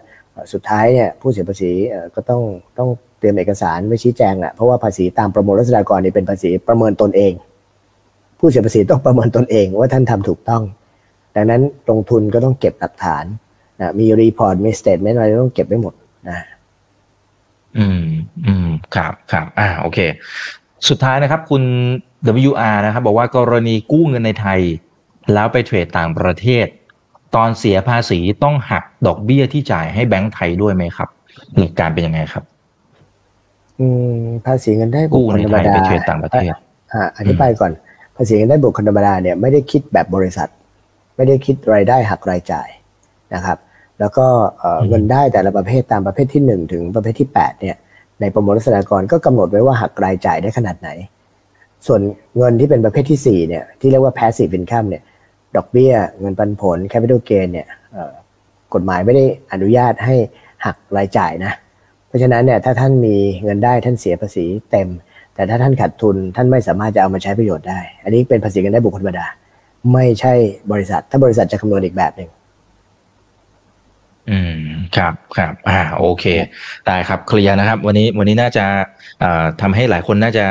[0.53, 1.71] สุดท้ายเนี่ยผู้เสียภาษี
[2.15, 2.41] ก็ต้อง
[2.77, 2.89] ต้อง
[3.19, 7.33] เตรียมเอกสารไว้ชี้แจงแหละเพราะว่าภาษีตามประมวลรัษฎากรนี่เป็นภาษีประเมินตนเอง
[8.39, 10.63] ผู้เสียภาษีต้องประเมินตนเองว่าท่านทำถูกต้อง
[11.35, 13.25] ดังนั้นลงทุนก็ต้องเก็บหลักฐาน
[13.79, 15.93] นะมี report มี statement อะไรต้องเก็บไว้หมด
[16.29, 16.37] นะ
[17.77, 18.01] อืม
[18.45, 19.99] อืมครับครับอ่าโอเค
[20.89, 21.63] สุดท้ายนะครับ คุณ
[22.49, 24.59] WR นะครับ บอกว่ากรณีกู้เงินในไทย
[25.33, 26.65] แล้วไปเทรดต่างประเทศ
[27.35, 31.09] ตอนเสียภาษีต้องหักดอกเบี้ยที่จ่ายให้แบงก์ไทยด้วยไหมครับ
[31.57, 32.43] หลักการเป็นยังไงครับ
[33.79, 36.53] อืม ภาษีเงินได้บุคกู้คลในธรรไทมยดาไปเทรดต่างประเทศ
[36.93, 37.71] อ่าอธิบายก่อน
[38.15, 40.49] ภาษีเงินได้บุคคลธรรมดาเนี่ยไม่ได้คิดแบบบริษัท
[41.15, 42.69] ไม่ได้คิดรายได้หักรายจ่าย
[43.33, 43.57] นะครับ
[43.99, 44.25] แล้วก็
[44.59, 47.77] เอ่ออืมเงินได้แต่ละประเภทตามประเภทที่หนึ่งถึงประเภทที่แปดเนี่ย
[48.21, 50.89] ในประมวลรัษฎากรก็กำหนดไว้ว่าหักรายจ่ายได้ขนาดไหน
[51.87, 52.01] ส่วน
[52.37, 55.03] เงินที่เป็นประเภทที่สี่เนี่ยที่เรียกว่า passive income เนี่ย
[55.55, 58.13] ดอกเบี้ยเงินปันผล capital gain เนี่ยเอ่อ
[58.73, 60.15] กฎหมายไม่ได้อนุญาตให้
[60.65, 61.53] หักรายจ่ายนะ
[62.07, 64.89] เพราะฉะนั้นเนี่ยถ้าท่านมีเงินได้ท่านเสียภาษีเต็ม
[65.35, 69.25] แต่ถ้าท่านขาดทุนท่านไม่สามารถจะเอามาใช้ประโยชน์ได้ อันนี้เป็นภาษีเงินได้บุคคลธรรมดา
[69.93, 70.33] ไม่ใช่
[70.71, 72.29] บริษัท ถ้าบริษัทจะคำนวณอีกแบบหนึ่ง
[74.31, 74.59] อืม
[74.97, 76.25] ครับครับอ่าโอเค
[76.87, 78.65] ได้ครับเคลียร์นะครับ วันนี้วันนี้น่าจะ
[79.19, 80.45] เอ่อทำให้หลายคนน่าจะ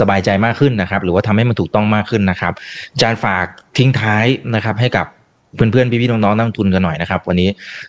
[0.00, 2.52] สบายใจมากขึ้นนะครับ หรือว่าทำให้มันถูกต้องมากขึ้นนะครับ
[2.92, 3.46] อาจารย์ฝาก
[3.78, 4.24] ทิ้งท้าย
[4.54, 5.06] นะครับ ให้กับ
[5.54, 7.48] เพื่อนๆพี่ๆน้องๆนักลงทุนกันหน่อยนะครับ วันนี้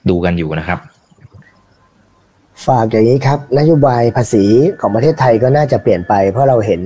[0.09, 0.79] ดูกันอยู่นะครับ
[2.67, 4.45] ฝากอย่างนี้ครับนโยบายภาษี
[4.81, 6.81] ของประเทศไทยก็น่าจะเปลี่ยนไป เพราะเราเห็น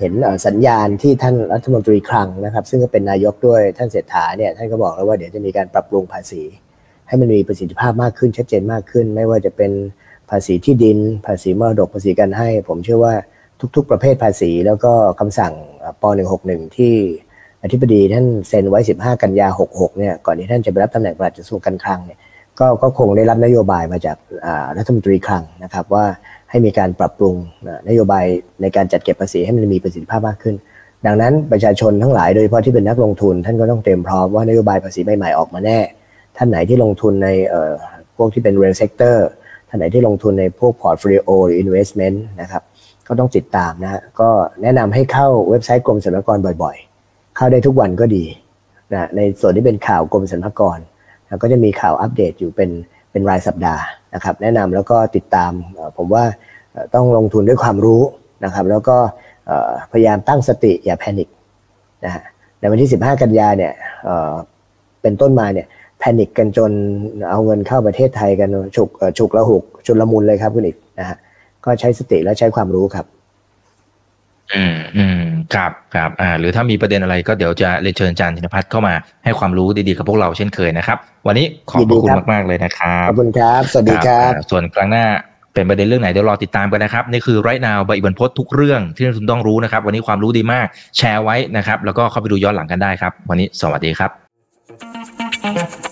[0.00, 0.12] เห็น
[0.46, 6.42] สัญญาณที่ท่านรัฐมนตรีคลังนะครับ ซึ่งก็เป็นนายกด้วยท่านเศรษฐาเนี่ยท่านก็บอกแล้วว่าเดี๋ยวจะมีการปรับปรุงภาษี
[7.12, 9.72] ให้มันมีประสิทธิภาพมากขึ้นชัดเจนมากขึ้น ไม่ว่าจะเป็น
[10.30, 13.14] ภาษีที่ดิน ภาษีมรดกภาษีการให้ ผมเชื่อว่า
[13.76, 15.52] ทุก ๆ ประเภทภาษี แล้วก็คำสั่ง
[16.02, 16.04] ป
[16.40, 16.94] .161 ที่
[17.62, 22.18] อธิบดีท่านเซ็นไว้ 15 กันยา 66 เนี่ย ก่อนที่ท่านจะไปรับตำแหน่งปลัดกระทรวงการคลังเนี่ย
[22.58, 24.16] ก็ก็คงได้รับนโยบายมาจาก
[24.76, 26.04] รัฐมนตรีคลังนะครับว่า
[26.50, 27.34] ให้มีการปรับปรุง
[27.88, 28.24] นโยบาย
[28.62, 30.54] ในการจัดเก็บภาษีให้มันมีประสิทธิภาพมากขึ้น
[31.06, 35.78] ดังนั้นประชาชนทั้งหลายโดยเฉพาะที่เป็นนักลงทุน ท่านก็ต้องเตรียมพร้อมว่านโยบายภาษีใหม่ๆออกมาแน่
[36.36, 37.72] ท่านไหนที่ลงทุนในเอ่อ
[38.16, 39.16] พวกที่เป็น real sector
[39.68, 42.62] ท่านไหนที่ลงทุนในพวก portfolio หรือ investment นะครับ
[43.08, 44.28] ก็ต้องติดตามนะฮะก็
[44.62, 48.24] แนะนำให้เข้าเว็บไซต์กรมสรรพากรบ่อยๆ เข้าได้ทุกวันก็ดี
[48.92, 50.78] นะในส่วนที่เป็นข่าวกรมสรรพากร
[51.28, 52.70] แล้วก็จะมีข่าวอัปเดตอยู่เป็น
[53.10, 55.52] เป็นรายสัปดาห์นะครับ แนะนำแล้วก็ติดตาม
[55.96, 56.24] ผมว่า
[56.94, 58.02] ต้องลงทุนด้วยความรู้
[58.44, 58.96] นะครับ แล้วก็
[59.92, 61.28] พยายามตั้งสติอย่าแพนิค
[62.04, 62.22] นะฮะ
[62.60, 63.72] ในวันที่ 15 กันยาเนี่ย
[64.04, 64.32] เอ่อ
[65.02, 65.66] เป็นต้นมาเนี่ย
[66.02, 66.72] แพนิคกันจน
[67.30, 71.16] เอาเงินเข้าประเทศไทยกันฉุกเอ่อฉุกละหุกชุลมุนเลยครับคุณอีกนะฮะ
[71.64, 73.06] ก็ใช้สติและใช้ความรู้ครับ
[74.54, 75.22] อืมอืม
[75.54, 78.94] ครับครับอ่าหรือถ้ามีประเด็นอะไรก็เดี๋ยวจะเรียนเชิญอาจารย์ธินพัฒน์เข้ามา
[79.24, 85.04] ให้ความรู้ดีๆกับพวกเราเช่นเคยนะครับ วันนี้ขอบพระคุณยินดีครับมากๆเลยนะครับขอบคุณครับ สวัสดีครับอ่าส่วนครั้งหน้า
[85.54, 95.91] เป็นประเด็นเรื่องไหนเดี๋ยวรอติดตามกันนะครับนี่คือไรนาวใบอิบันพศทุกเรื่องที่นักลงทุนต้องรู้นะครับ วันนี้ความรู้ดีมาก แชร์ไว้นะครับ แล้วก็เข้าไปดูย้อนหลังกันได้ครับ วันนี้สวัสดีครับ